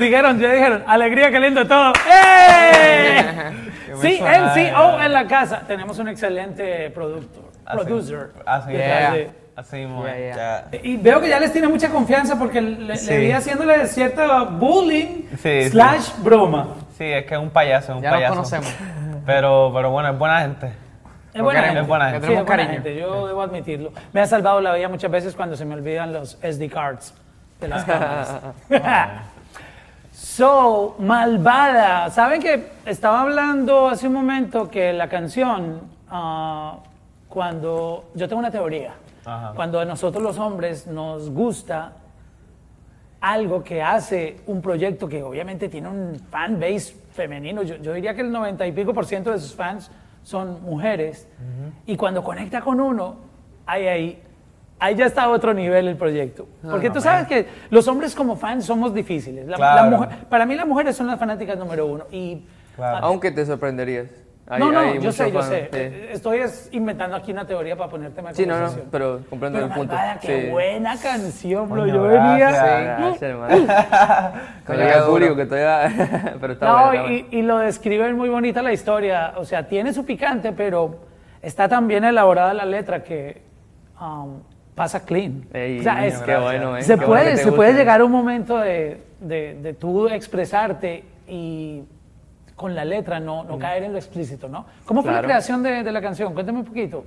Dijeron, 0.00 0.38
ya 0.40 0.52
dijeron, 0.52 0.82
alegría, 0.86 1.30
qué 1.30 1.38
lindo 1.40 1.66
todo. 1.66 1.92
¡Eh! 2.10 3.22
Sí, 4.00 4.20
NCO 4.20 5.00
en 5.02 5.12
la 5.12 5.26
casa. 5.26 5.62
Tenemos 5.66 5.98
un 5.98 6.08
excelente 6.08 6.90
productor, 6.90 7.50
producer. 7.70 8.30
Así, 8.46 8.72
de- 8.72 9.30
así. 9.56 9.76
Yeah. 9.76 10.68
Y 10.82 10.96
veo 10.96 11.20
que 11.20 11.28
ya 11.28 11.38
les 11.38 11.52
tiene 11.52 11.68
mucha 11.68 11.90
confianza 11.90 12.38
porque 12.38 12.62
le, 12.62 12.96
Sí. 12.96 13.10
le 13.10 13.18
vi 13.18 13.32
haciéndole 13.32 13.86
cierto 13.86 14.46
bullying 14.52 15.26
Sí, 15.36 15.64
sí. 15.64 15.68
slash 15.70 16.12
broma. 16.22 16.68
Sí, 16.96 17.04
es 17.04 17.26
que 17.26 17.34
es 17.34 17.40
un 17.40 17.50
payaso, 17.50 17.92
es 17.92 17.96
un 17.98 18.02
Ya 18.02 18.08
nos 18.10 18.16
payaso. 18.16 18.34
conocemos. 18.34 18.74
Pero, 19.26 19.70
pero 19.74 19.90
bueno, 19.90 20.10
es 20.12 20.18
buena 20.18 20.40
gente. 20.40 20.72
Es 21.34 21.42
buena 21.42 21.62
gente. 21.62 21.80
es 21.80 21.86
buena 21.86 22.06
Sí, 22.06 22.12
gente. 22.12 22.26
es 22.26 22.32
buena 22.32 22.46
cariño. 22.46 22.72
gente, 22.72 22.96
Yo 22.96 23.26
debo 23.26 23.42
admitirlo. 23.42 23.92
Me 24.14 24.20
ha 24.22 24.26
salvado 24.26 24.60
la 24.62 24.72
vida 24.74 24.88
muchas 24.88 25.10
veces 25.10 25.34
cuando 25.36 25.56
se 25.56 25.64
me 25.66 25.74
olvidan 25.74 26.12
los 26.12 26.38
SD 26.42 26.70
cards 26.70 27.14
de 27.60 27.68
las 27.68 27.84
cámaras. 27.86 28.40
so, 30.20 30.96
malvada. 30.98 32.10
¿Saben 32.10 32.42
que 32.42 32.72
estaba 32.84 33.22
hablando 33.22 33.88
hace 33.88 34.06
un 34.06 34.12
momento 34.12 34.68
que 34.68 34.92
la 34.92 35.08
canción, 35.08 35.80
ah, 36.08 36.78
cuando. 37.28 38.10
Yo 38.14 38.28
tengo 38.28 38.40
una 38.40 38.50
teoría. 38.50 38.94
Ajá. 39.24 39.52
Cuando 39.54 39.80
a 39.80 39.84
nosotros 39.84 40.22
los 40.22 40.38
hombres 40.38 40.86
nos 40.86 41.30
gusta 41.30 41.92
algo 43.20 43.62
que 43.62 43.82
hace 43.82 44.40
un 44.46 44.62
proyecto 44.62 45.06
que 45.06 45.22
obviamente 45.22 45.68
tiene 45.68 45.88
un 45.88 46.18
fan 46.30 46.58
base 46.58 46.96
femenino. 47.12 47.62
Yo, 47.62 47.76
yo 47.76 47.92
diría 47.92 48.14
que 48.14 48.22
el 48.22 48.32
90 48.32 48.66
y 48.66 48.72
pico 48.72 48.94
por 48.94 49.06
ciento 49.06 49.30
de 49.30 49.38
sus 49.38 49.54
fans 49.54 49.90
son 50.22 50.62
mujeres. 50.62 51.26
Y 51.86 51.96
cuando 51.96 52.22
conecta 52.22 52.60
con 52.60 52.80
uno, 52.80 53.16
ahí, 53.66 53.86
ahí, 53.86 54.22
ahí 54.80 54.94
ya 54.96 55.06
está 55.06 55.24
a 55.24 55.28
otro 55.28 55.54
nivel 55.54 55.86
el 55.88 55.96
proyecto. 55.96 56.48
Porque 56.68 56.90
tú 56.90 57.00
sabes 57.00 57.26
que 57.28 57.46
los 57.70 57.86
hombres 57.86 58.14
como 58.14 58.34
fans 58.36 58.64
somos 58.64 58.92
difíciles. 58.94 59.46
La- 59.46 59.52
la 59.52 59.56
Claro. 59.56 59.96
mujer- 59.98 60.08
para 60.28 60.46
mí 60.46 60.54
las 60.56 60.66
mujeres 60.66 60.96
son 60.96 61.06
las 61.06 61.18
fanáticas 61.18 61.56
número 61.58 61.86
uno. 61.86 62.04
Y 62.10 62.44
Claro. 62.76 63.04
Aunque 63.06 63.30
te 63.30 63.44
sorprenderías. 63.44 64.08
Hay- 64.48 64.58
no, 64.58 64.72
no, 64.72 64.80
hay 64.80 64.98
yo 64.98 65.12
sé, 65.12 65.30
yo 65.30 65.38
fans, 65.38 65.50
sé. 65.50 65.60
sí. 65.70 65.78
Eh, 65.78 66.08
Estoy 66.12 66.38
es 66.38 66.68
inventando 66.72 67.14
aquí 67.14 67.30
una 67.30 67.46
teoría 67.46 67.76
para 67.76 67.88
ponerte 67.88 68.20
en 68.20 68.34
Sí, 68.34 68.46
no, 68.46 68.58
no, 68.58 68.68
pero 68.90 69.20
comprendo 69.30 69.58
Pero 69.58 69.66
el 69.66 69.72
punto. 69.78 69.94
Malvada, 69.94 70.18
qué 70.18 70.42
Sí. 70.44 70.48
buena 70.50 70.96
canción, 70.98 71.68
bro. 71.68 71.82
Coño, 71.82 71.94
Yo 71.94 72.02
venía... 72.02 72.36
gracias. 72.50 72.98
Gracias, 72.98 73.22
hermano. 73.22 73.56
Con 74.66 74.76
Gracias, 74.76 74.96
el 74.96 75.04
público 75.04 75.36
que 75.36 75.46
todavía. 75.46 76.36
pero 76.40 76.52
está 76.54 76.66
No, 76.66 76.86
bueno. 76.86 77.04
está 77.06 77.12
y, 77.36 77.38
y 77.38 77.42
lo 77.42 77.58
describe 77.58 78.12
muy 78.12 78.28
bonita 78.28 78.60
la 78.62 78.72
historia. 78.72 79.34
O 79.36 79.44
sea, 79.44 79.68
tiene 79.68 79.92
su 79.92 80.04
picante, 80.04 80.50
pero 80.52 80.98
está 81.42 81.68
tan 81.68 81.86
bien 81.86 82.02
elaborada 82.04 82.52
la 82.54 82.64
letra 82.64 83.04
que 83.04 83.42
um, 84.00 84.40
pasa 84.74 85.04
clean. 85.04 85.42
bueno. 85.50 85.64
Ey, 85.64 85.80
o 85.80 85.82
sea, 85.82 86.06
es- 86.06 86.18
qué 86.22 86.36
bueno, 86.36 86.76
¿eh? 86.76 86.82
se 86.82 86.88
Qué 86.88 86.94
bueno 86.96 87.06
puede, 87.08 87.24
que 87.24 87.30
te 87.32 87.36
se 87.38 87.44
guste. 87.44 87.56
puede 87.56 87.72
llegar 87.74 88.00
a 88.00 88.04
un 88.04 88.12
momento 88.12 88.58
de, 88.58 89.02
de, 89.20 89.54
de 89.62 89.74
tú 89.74 90.08
expresarte 90.08 91.04
y 91.28 91.82
con 92.56 92.74
la 92.74 92.84
letra 92.84 93.20
no, 93.20 93.44
no 93.44 93.58
caer 93.58 93.84
en 93.84 93.92
lo 93.92 93.98
explícito, 93.98 94.48
¿no? 94.48 94.66
¿Cómo 94.84 95.02
fue 95.02 95.12
la 95.12 95.22
creación 95.22 95.62
de, 95.62 95.82
de 95.82 95.92
la 95.92 96.00
canción? 96.02 96.34
Cuéntame 96.34 96.58
un 96.58 96.64
poquito. 96.64 97.04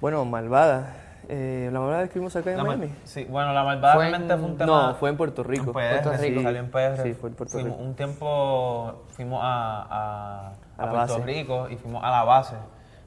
Bueno, 0.00 0.24
Malvada. 0.24 0.94
Eh, 1.30 1.68
la 1.72 1.80
Malvada 1.80 2.04
escribimos 2.04 2.34
acá 2.36 2.52
en 2.52 2.56
La 2.56 2.64
Miami. 2.64 2.90
sí, 3.04 3.26
bueno, 3.28 3.52
la 3.52 3.62
malvada 3.62 3.94
Fue 3.94 4.04
en- 4.06 4.10
realmente 4.12 4.36
fue 4.38 4.46
un 4.46 4.56
tema. 4.56 4.66
No, 4.88 4.94
fue 4.94 5.10
en 5.10 5.16
Puerto 5.18 5.42
Rico. 5.42 5.64
En 5.66 5.72
PR, 5.72 6.02
Puerto 6.02 6.22
sí, 6.22 6.28
Rico. 6.30 6.42
salió 6.42 6.60
en 6.60 6.70
PR. 6.70 7.02
Sí, 7.02 7.12
fue 7.14 7.28
en 7.30 7.34
Puerto 7.36 7.52
Fuimos- 7.58 7.72
Rico. 7.76 7.82
Un 7.88 7.94
tiempo 7.94 9.04
fuimos 9.10 9.40
a, 9.42 9.82
a, 9.82 10.48
A 10.48 10.52
a 10.78 10.86
la 10.86 10.90
Puerto 10.92 11.14
base. 11.18 11.24
Rico 11.26 11.68
y 11.68 11.76
fuimos 11.76 12.02
a 12.02 12.10
la 12.10 12.24
base, 12.24 12.54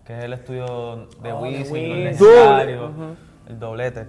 que 0.06 0.18
es 0.20 0.24
el 0.26 0.34
estudio 0.34 0.66
de 0.68 0.72
Oh, 0.74 1.08
de 1.24 1.34
Wisin, 1.34 1.74
Wisin. 1.74 2.06
los 2.06 2.22
legendarios, 2.22 2.92
el 3.52 3.60
doblete. 3.60 4.08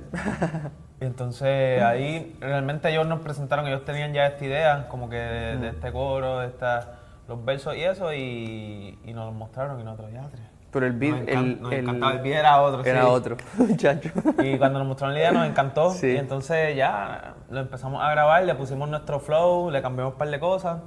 y 1.00 1.04
entonces 1.04 1.82
ahí 1.82 2.36
realmente 2.40 2.90
ellos 2.90 3.06
nos 3.06 3.20
presentaron, 3.20 3.66
ellos 3.66 3.84
tenían 3.84 4.12
ya 4.12 4.26
esta 4.26 4.44
idea, 4.44 4.88
como 4.88 5.08
que 5.08 5.16
de, 5.16 5.56
de 5.58 5.68
este 5.68 5.92
coro, 5.92 6.38
de 6.40 6.46
esta, 6.48 6.98
los 7.28 7.44
versos 7.44 7.76
y 7.76 7.82
eso, 7.82 8.12
y, 8.12 8.98
y 9.04 9.12
nos 9.12 9.26
lo 9.26 9.32
mostraron 9.32 9.80
y 9.80 9.84
nosotros 9.84 10.12
ya. 10.12 10.22
tres. 10.30 10.42
Pero 10.70 10.86
el 10.86 10.92
beat. 10.94 11.12
Nos, 11.14 11.28
el, 11.28 11.60
nos 11.62 11.72
el- 11.72 11.86
el 11.88 12.18
beat 12.22 12.26
era 12.38 12.62
otro, 12.62 12.82
Era 12.84 13.02
sí. 13.02 13.06
otro, 13.06 13.36
muchacho. 13.58 14.10
Y 14.42 14.56
cuando 14.56 14.78
nos 14.78 14.88
mostraron 14.88 15.12
la 15.14 15.20
idea 15.20 15.32
nos 15.32 15.46
encantó. 15.46 15.90
Sí. 15.90 16.06
Y 16.12 16.16
entonces 16.16 16.74
ya 16.76 17.34
lo 17.50 17.60
empezamos 17.60 18.02
a 18.02 18.10
grabar, 18.10 18.42
le 18.44 18.54
pusimos 18.54 18.88
nuestro 18.88 19.20
flow, 19.20 19.70
le 19.70 19.82
cambiamos 19.82 20.14
un 20.14 20.18
par 20.18 20.30
de 20.30 20.40
cosas 20.40 20.80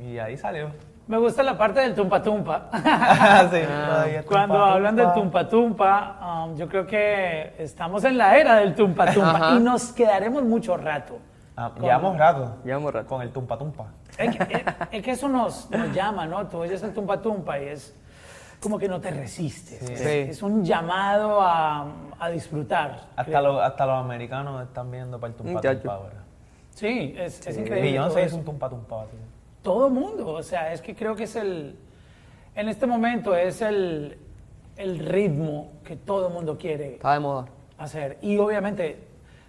y 0.00 0.18
ahí 0.18 0.36
salió. 0.36 0.68
Me 1.08 1.18
gusta 1.18 1.42
la 1.42 1.58
parte 1.58 1.80
del 1.80 1.94
tumpa 1.94 2.22
tumpa. 2.22 2.68
Sí, 3.50 3.56
ahí 3.56 4.14
es 4.16 4.24
Cuando 4.24 4.54
tumpa, 4.54 4.72
hablan 4.72 4.96
del 4.96 5.12
tumpa. 5.12 5.48
tumpa 5.48 5.48
tumpa, 5.48 6.44
um, 6.46 6.56
yo 6.56 6.68
creo 6.68 6.86
que 6.86 7.54
estamos 7.58 8.04
en 8.04 8.16
la 8.18 8.36
era 8.38 8.56
del 8.56 8.74
tumpa 8.74 9.12
tumpa 9.12 9.30
Ajá. 9.36 9.54
y 9.56 9.60
nos 9.60 9.92
quedaremos 9.92 10.42
mucho 10.44 10.76
rato. 10.76 11.18
Ah, 11.56 11.70
llevamos 11.80 12.16
rato. 12.16 12.56
Llevamos 12.64 12.92
rato. 12.94 13.06
Con 13.08 13.20
el 13.22 13.30
tumpa 13.30 13.58
tumpa. 13.58 13.86
Es 14.16 14.36
que, 14.36 14.54
es- 14.54 14.62
es 14.90 15.02
que 15.02 15.10
eso 15.10 15.28
nos, 15.28 15.68
nos 15.70 15.92
llama, 15.94 16.24
¿no? 16.26 16.46
Tú 16.46 16.58
oyes 16.58 16.82
el 16.82 16.94
tumpa 16.94 17.20
tumpa 17.20 17.58
y 17.58 17.68
es 17.68 17.94
como 18.60 18.78
que 18.78 18.88
no 18.88 19.00
te 19.00 19.10
resistes. 19.10 19.80
Sí. 19.80 19.92
Es, 19.92 19.98
Sí. 20.00 20.08
es 20.30 20.42
un 20.42 20.64
llamado 20.64 21.40
a, 21.42 21.84
a 22.18 22.28
disfrutar. 22.30 23.00
Hasta, 23.16 23.40
los, 23.42 23.60
hasta 23.60 23.84
los 23.86 23.96
americanos 24.02 24.62
están 24.62 24.90
viendo 24.90 25.18
para 25.18 25.32
el 25.32 25.36
tumpa 25.36 25.60
tumpa 25.60 25.94
ahora. 25.94 26.22
Sí, 26.70 27.14
es, 27.18 27.44
es 27.46 27.58
increíble. 27.58 27.98
todo 27.98 28.06
Beyoncé 28.14 28.24
hizo 28.24 28.36
un 28.36 28.44
tumpa 28.44 28.68
tumpa. 28.70 29.04
tío. 29.10 29.31
Todo 29.62 29.88
mundo, 29.90 30.28
o 30.28 30.42
sea, 30.42 30.72
es 30.72 30.82
que 30.82 30.94
creo 30.94 31.14
que 31.14 31.24
es 31.24 31.36
el, 31.36 31.76
en 32.54 32.68
este 32.68 32.86
momento 32.86 33.34
es 33.36 33.62
el, 33.62 34.18
el 34.76 34.98
ritmo 34.98 35.72
que 35.84 35.96
todo 35.96 36.30
mundo 36.30 36.58
quiere 36.58 36.94
Está 36.94 37.14
de 37.14 37.20
moda. 37.20 37.46
hacer 37.78 38.18
y 38.22 38.36
obviamente 38.38 38.98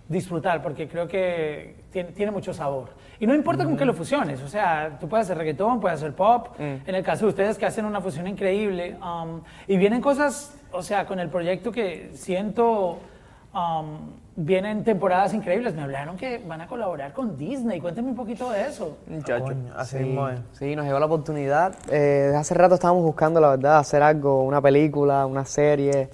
disfrutar 0.08 0.62
porque 0.62 0.88
creo 0.88 1.08
que 1.08 1.76
tiene, 1.92 2.12
tiene 2.12 2.32
mucho 2.32 2.54
sabor. 2.54 2.90
Y 3.20 3.26
no 3.26 3.34
importa 3.34 3.64
con 3.64 3.78
qué 3.78 3.86
lo 3.86 3.94
fusiones, 3.94 4.42
o 4.42 4.48
sea, 4.48 4.98
tú 5.00 5.08
puedes 5.08 5.26
hacer 5.26 5.38
reggaetón, 5.38 5.80
puedes 5.80 6.00
hacer 6.00 6.14
pop, 6.14 6.50
en 6.60 6.94
el 6.94 7.04
caso 7.04 7.26
de 7.26 7.30
ustedes 7.30 7.58
que 7.58 7.66
hacen 7.66 7.86
una 7.86 8.02
fusión 8.02 8.28
increíble 8.28 8.98
um, 9.02 9.42
y 9.68 9.78
vienen 9.78 10.02
cosas, 10.02 10.56
o 10.72 10.84
sea, 10.84 11.06
con 11.06 11.20
el 11.20 11.30
proyecto 11.30 11.72
que 11.72 12.12
siento... 12.14 13.00
um, 13.54 13.98
vienen 14.36 14.84
temporadas 14.84 15.34
increíbles. 15.34 15.74
Me 15.76 15.82
hablaron 15.84 16.18
que 16.18 16.40
van 16.48 16.62
a 16.62 16.68
colaborar 16.68 17.14
con 17.14 17.38
Disney. 17.38 17.80
Cuéntame 17.80 18.10
un 18.10 18.16
poquito 18.16 18.50
de 18.50 18.68
eso. 18.68 18.98
Muchacho. 19.08 19.46
Coño, 19.46 19.74
así 19.76 19.98
Sí, 19.98 20.04
mismo 20.04 20.28
es. 20.30 20.40
sí, 20.54 20.76
nos 20.76 20.86
llegó 20.86 21.00
la 21.00 21.06
oportunidad. 21.06 21.76
Eh, 21.90 22.24
desde 22.26 22.38
hace 22.38 22.54
rato 22.56 22.76
estábamos 22.76 23.04
buscando, 23.04 23.40
la 23.40 23.50
verdad, 23.50 23.78
hacer 23.78 24.02
algo, 24.04 24.44
una 24.44 24.62
película, 24.62 25.26
una 25.26 25.46
serie. 25.46 26.10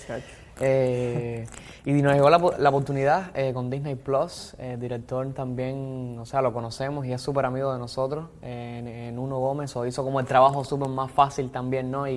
Eh, 0.62 1.48
y 1.86 1.94
nos 2.02 2.14
llegó 2.14 2.30
la, 2.30 2.38
la 2.58 2.70
oportunidad 2.70 3.32
eh, 3.34 3.54
con 3.54 3.70
Disney 3.70 3.96
Plus. 3.96 4.54
El 4.60 4.80
director 4.80 5.26
también, 5.34 6.18
o 6.20 6.26
sea, 6.26 6.42
lo 6.42 6.52
conocemos 6.52 7.06
y 7.06 7.14
es 7.14 7.22
súper 7.22 7.46
amigo 7.46 7.72
de 7.72 7.80
nosotros, 7.80 8.26
en, 8.42 8.88
en 8.88 9.18
Uno 9.18 9.40
Gómez. 9.40 9.74
O 9.78 9.86
hizo 9.86 10.04
como 10.04 10.20
el 10.20 10.26
trabajo 10.26 10.64
súper 10.66 10.90
más 10.90 11.10
fácil 11.12 11.50
también, 11.52 11.90
¿no? 11.90 12.06
Y, 12.08 12.12
y- 12.12 12.16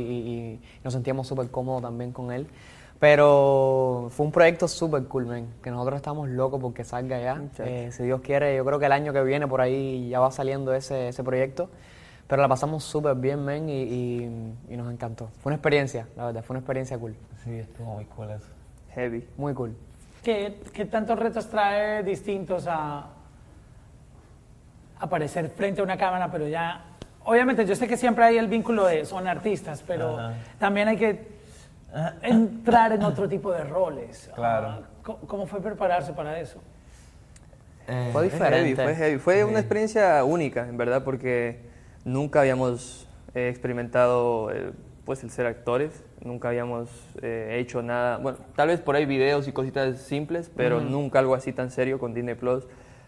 y 0.54 0.60
nos 0.82 0.92
sentíamos 0.92 1.28
súper 1.28 1.48
cómodos 1.50 1.82
también 1.82 2.10
con 2.12 2.32
él. 2.32 2.48
Pero 3.02 4.06
fue 4.12 4.26
un 4.26 4.30
proyecto 4.30 4.68
súper 4.68 5.02
cool, 5.06 5.26
man, 5.26 5.48
que 5.60 5.72
nosotros 5.72 5.96
estamos 5.96 6.28
locos 6.28 6.60
porque 6.60 6.84
salga 6.84 7.18
ya. 7.20 7.42
Eh, 7.58 7.88
si 7.90 8.04
Dios 8.04 8.20
quiere, 8.20 8.54
yo 8.54 8.64
creo 8.64 8.78
que 8.78 8.86
el 8.86 8.92
año 8.92 9.12
que 9.12 9.24
viene 9.24 9.48
por 9.48 9.60
ahí 9.60 10.08
ya 10.08 10.20
va 10.20 10.30
saliendo 10.30 10.72
ese, 10.72 11.08
ese 11.08 11.24
proyecto. 11.24 11.68
Pero 12.28 12.40
la 12.42 12.46
pasamos 12.46 12.84
súper 12.84 13.16
bien, 13.16 13.44
man, 13.44 13.68
y, 13.68 13.82
y- 13.82 14.54
y 14.70 14.76
nos 14.76 14.92
encantó. 14.92 15.30
Fue 15.42 15.50
una 15.50 15.56
experiencia, 15.56 16.06
la 16.16 16.26
verdad, 16.26 16.44
fue 16.44 16.54
una 16.54 16.60
experiencia 16.60 16.96
cool. 16.96 17.16
Sí, 17.42 17.50
estuvo 17.58 17.92
muy 17.92 18.04
cool 18.04 18.30
eso. 18.30 18.46
Heavy. 18.94 19.26
Muy 19.36 19.52
cool. 19.52 19.74
¿qué, 20.22 20.60
qué 20.72 20.84
tantos 20.84 21.18
retos 21.18 21.48
trae 21.48 22.04
distintos 22.04 22.68
a 22.68 23.06
aparecer 25.00 25.48
frente 25.48 25.80
a 25.80 25.84
una 25.84 25.96
cámara, 25.96 26.30
pero 26.30 26.46
ya... 26.46 26.84
Obviamente, 27.24 27.66
yo 27.66 27.74
sé 27.74 27.88
que 27.88 27.96
siempre 27.96 28.24
hay 28.24 28.38
el 28.38 28.46
vínculo 28.46 28.86
de 28.86 29.04
son 29.04 29.26
artistas, 29.26 29.82
pero 29.84 30.20
Ajá. 30.20 30.34
también 30.60 30.86
hay 30.86 30.96
que 30.96 31.41
entrar 32.22 32.92
en 32.92 33.02
otro 33.02 33.28
tipo 33.28 33.52
de 33.52 33.64
roles. 33.64 34.30
Claro. 34.34 34.68
Ah, 34.68 34.80
¿cómo, 35.02 35.18
cómo 35.20 35.46
fue 35.46 35.60
prepararse 35.60 36.12
para 36.12 36.38
eso? 36.40 36.60
Fue 38.12 38.12
Fue 38.12 38.22
heavy, 38.22 38.70
diferente. 38.70 38.82
fue 38.82 38.94
heavy. 38.94 39.18
Fue 39.18 39.44
una 39.44 39.58
experiencia 39.58 40.24
única, 40.24 40.68
en 40.68 40.76
verdad, 40.76 41.02
porque 41.04 41.60
nunca 42.04 42.40
habíamos 42.40 43.08
eh, 43.34 43.48
experimentado 43.48 44.50
eh, 44.52 44.72
pues 45.04 45.24
el 45.24 45.30
ser 45.30 45.46
actores, 45.46 46.04
nunca 46.24 46.48
habíamos 46.48 46.88
eh, 47.22 47.58
hecho 47.60 47.82
nada, 47.82 48.18
bueno, 48.18 48.38
tal 48.54 48.68
vez 48.68 48.80
por 48.80 48.94
ahí 48.94 49.04
videos 49.04 49.48
y 49.48 49.52
cositas 49.52 49.98
simples, 49.98 50.50
pero 50.56 50.80
nunca 50.80 51.18
algo 51.18 51.34
así 51.34 51.52
tan 51.52 51.70
serio 51.72 51.98
con 51.98 52.14
Disney 52.14 52.36
Plus. 52.36 52.64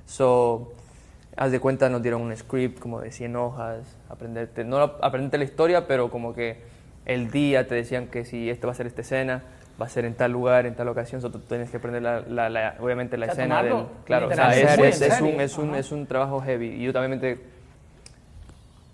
So, 0.07 0.73
haz 1.37 1.53
de 1.53 1.61
cuenta, 1.61 1.89
nos 1.89 2.03
dieron 2.03 2.21
un 2.23 2.37
script 2.37 2.81
como 2.81 3.01
de 3.01 3.13
100 3.13 3.37
hojas, 3.37 3.97
aprenderte, 4.09 4.65
no 4.65 4.79
aprenderte 4.79 5.39
la 5.39 5.45
historia, 5.45 5.87
pero 5.87 6.11
como 6.11 6.35
que 6.35 6.63
el 7.06 7.31
día 7.31 7.67
te 7.69 7.75
decían 7.75 8.06
que 8.09 8.25
si 8.25 8.49
esta 8.51 8.67
va 8.67 8.73
a 8.73 8.77
ser 8.77 8.87
esta 8.87 9.03
escena, 9.03 9.43
va 9.81 9.87
a 9.87 9.89
ser 9.89 10.05
en 10.05 10.15
tal 10.15 10.31
lugar, 10.33 10.67
en 10.67 10.75
tal 10.75 10.89
ocasión, 10.89 11.21
so, 11.21 11.31
tú 11.31 11.39
tienes 11.41 11.69
que 11.71 11.79
aprender 11.79 12.01
la, 12.03 12.21
la- 12.21 12.49
la- 12.49 12.75
obviamente 12.81 13.17
la 13.17 13.27
O 13.27 13.35
sea, 13.35 13.45
escena 13.45 13.62
del... 13.62 13.85
Claro, 14.05 14.29
o 14.29 14.33
sea, 14.35 14.56
es, 14.56 15.21
un, 15.21 15.41
es, 15.41 15.59
un, 15.59 15.75
es 15.75 15.91
un 15.93 16.06
trabajo 16.06 16.41
heavy. 16.41 16.69
Y 16.69 16.85
yo 16.85 16.93
también 16.93 17.21
me- 17.21 17.39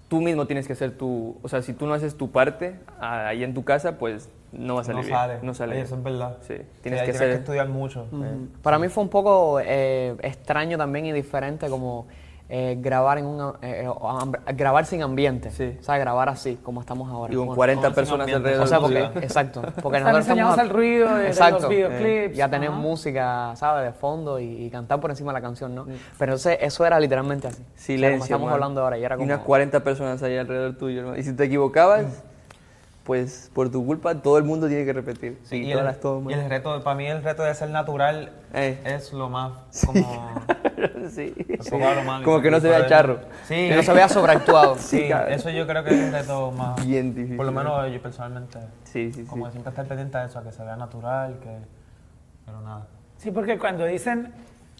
tú 0.08 0.20
mismo 0.20 0.46
tienes 0.46 0.66
que 0.66 0.72
hacer 0.72 0.92
tu, 0.96 1.36
o 1.42 1.48
sea, 1.48 1.62
si 1.62 1.72
tú 1.72 1.86
no 1.86 1.94
haces 1.94 2.16
tu 2.16 2.30
parte 2.30 2.74
ah, 2.98 3.28
ahí 3.28 3.44
en 3.44 3.54
tu 3.54 3.62
casa, 3.64 3.98
pues 3.98 4.28
no 4.52 4.74
va 4.74 4.80
a 4.80 4.84
salir 4.84 5.02
no 5.02 5.06
bien. 5.06 5.16
sale. 5.16 5.34
No 5.42 5.54
sale. 5.54 5.70
Oye, 5.72 5.76
bien. 5.76 5.86
eso 5.86 5.96
es 5.96 6.02
verdad. 6.02 6.36
Sí, 6.40 6.54
Sí, 6.56 6.62
tienes 6.82 7.00
ahí 7.02 7.06
que 7.06 7.12
tienes 7.12 7.16
hacer. 7.16 7.28
que 7.30 7.38
estudiar 7.38 7.68
mucho. 7.68 8.06
eh. 8.12 8.36
Para 8.62 8.78
mí 8.80 8.88
fue 8.88 9.04
un 9.04 9.10
poco 9.10 9.60
eh, 9.62 10.16
extraño 10.22 10.76
también 10.76 11.06
y 11.06 11.12
diferente 11.12 11.68
como 11.68 12.08
eh, 12.52 12.76
grabar 12.80 13.16
en 13.18 13.26
un 13.26 13.54
eh, 13.62 13.86
o 13.88 14.08
amb- 14.10 14.38
grabar 14.56 14.84
sin 14.84 15.02
ambiente, 15.02 15.50
Sí. 15.52 15.76
o 15.78 15.82
sea, 15.84 15.96
grabar 15.98 16.28
así 16.28 16.56
como 16.62 16.80
estamos 16.80 17.08
ahora. 17.08 17.32
Y 17.32 17.36
con 17.36 17.46
Bueno, 17.46 17.56
40 17.56 17.86
sin 17.86 17.94
personas 17.94 18.32
alrededor. 18.32 18.64
o 18.64 18.66
sea, 18.66 18.80
porque, 18.80 18.98
exacto, 19.22 19.62
porque 19.82 19.98
Están 19.98 20.12
nosotros 20.12 20.26
enseñados 20.26 20.52
estamos 20.54 20.58
al 20.58 20.68
ruido 20.70 21.14
de, 21.14 21.22
de 21.22 21.26
Exacto. 21.28 21.60
los 21.60 21.68
videoclips. 21.70 22.36
ya 22.36 22.48
tener 22.50 22.70
ajá. 22.70 22.78
música, 22.78 23.52
¿sabes? 23.54 23.84
De 23.84 23.92
fondo 23.92 24.40
y, 24.40 24.64
y 24.64 24.70
cantar 24.70 24.98
por 25.00 25.10
encima 25.10 25.32
de 25.32 25.38
la 25.38 25.42
canción, 25.42 25.74
¿no? 25.74 25.84
Pero 26.18 26.32
entonces 26.32 26.58
eso 26.60 26.84
era 26.84 26.98
literalmente 26.98 27.46
así. 27.46 27.62
O 27.62 27.64
sea, 27.76 27.84
Silencio. 27.86 28.10
como 28.18 28.24
estamos 28.24 28.44
man. 28.46 28.54
hablando 28.54 28.82
ahora 28.82 28.98
y 28.98 29.04
era 29.04 29.14
Y 29.14 29.18
como... 29.18 29.26
unas 29.26 29.40
40 29.40 29.84
personas 29.84 30.22
ahí 30.22 30.36
alrededor 30.36 30.76
tuyo. 30.76 31.02
¿no? 31.02 31.16
Y 31.16 31.22
si 31.22 31.32
te 31.34 31.44
equivocabas, 31.44 32.24
pues 33.10 33.50
por 33.52 33.68
tu 33.72 33.84
culpa 33.84 34.14
todo 34.14 34.38
el 34.38 34.44
mundo 34.44 34.68
tiene 34.68 34.84
que 34.84 34.92
repetir. 34.92 35.36
Sí, 35.42 35.56
y 35.56 35.60
y, 35.62 35.72
todas 35.72 35.80
el, 35.80 35.84
las 35.86 35.98
tomas. 35.98 36.30
y 36.32 36.38
el 36.38 36.48
reto, 36.48 36.80
para 36.84 36.94
mí 36.94 37.06
el 37.08 37.24
reto 37.24 37.42
de 37.42 37.52
ser 37.56 37.68
natural 37.70 38.30
Eh. 38.54 38.78
es 38.84 39.12
lo 39.12 39.28
más 39.28 39.50
como... 39.84 40.32
sí. 41.10 41.34
un 41.36 41.56
poco 41.70 41.88
hablo 41.88 42.04
mal, 42.04 42.22
Como 42.22 42.40
que 42.40 42.52
no 42.52 42.60
se 42.60 42.68
vea 42.68 42.86
charro. 42.86 43.18
Sí, 43.48 43.68
Que 43.68 43.74
no 43.74 43.82
se 43.82 43.92
vea 43.94 44.08
sobreactuado. 44.08 44.76
Sí, 44.78 45.08
cabrón. 45.08 45.32
eso 45.32 45.50
yo 45.50 45.66
creo 45.66 45.82
que 45.82 45.90
es 45.90 46.00
el 46.06 46.12
reto 46.12 46.52
más... 46.52 46.86
Bien 46.86 47.12
difícil. 47.12 47.36
Por 47.36 47.46
lo 47.46 47.50
menos 47.52 47.92
yo 47.92 48.00
personalmente. 48.00 48.60
Sí, 48.84 49.10
sí, 49.12 49.24
Como 49.24 49.46
sí. 49.46 49.50
siempre 49.54 49.70
estar 49.70 49.86
pendiente 49.86 50.16
de 50.16 50.26
eso, 50.26 50.38
a 50.38 50.44
que 50.44 50.52
se 50.52 50.62
vea 50.62 50.76
natural, 50.76 51.36
que... 51.42 51.50
Pero 52.46 52.60
nada. 52.60 52.86
Sí, 53.16 53.32
porque 53.32 53.58
cuando 53.58 53.86
dicen, 53.86 54.32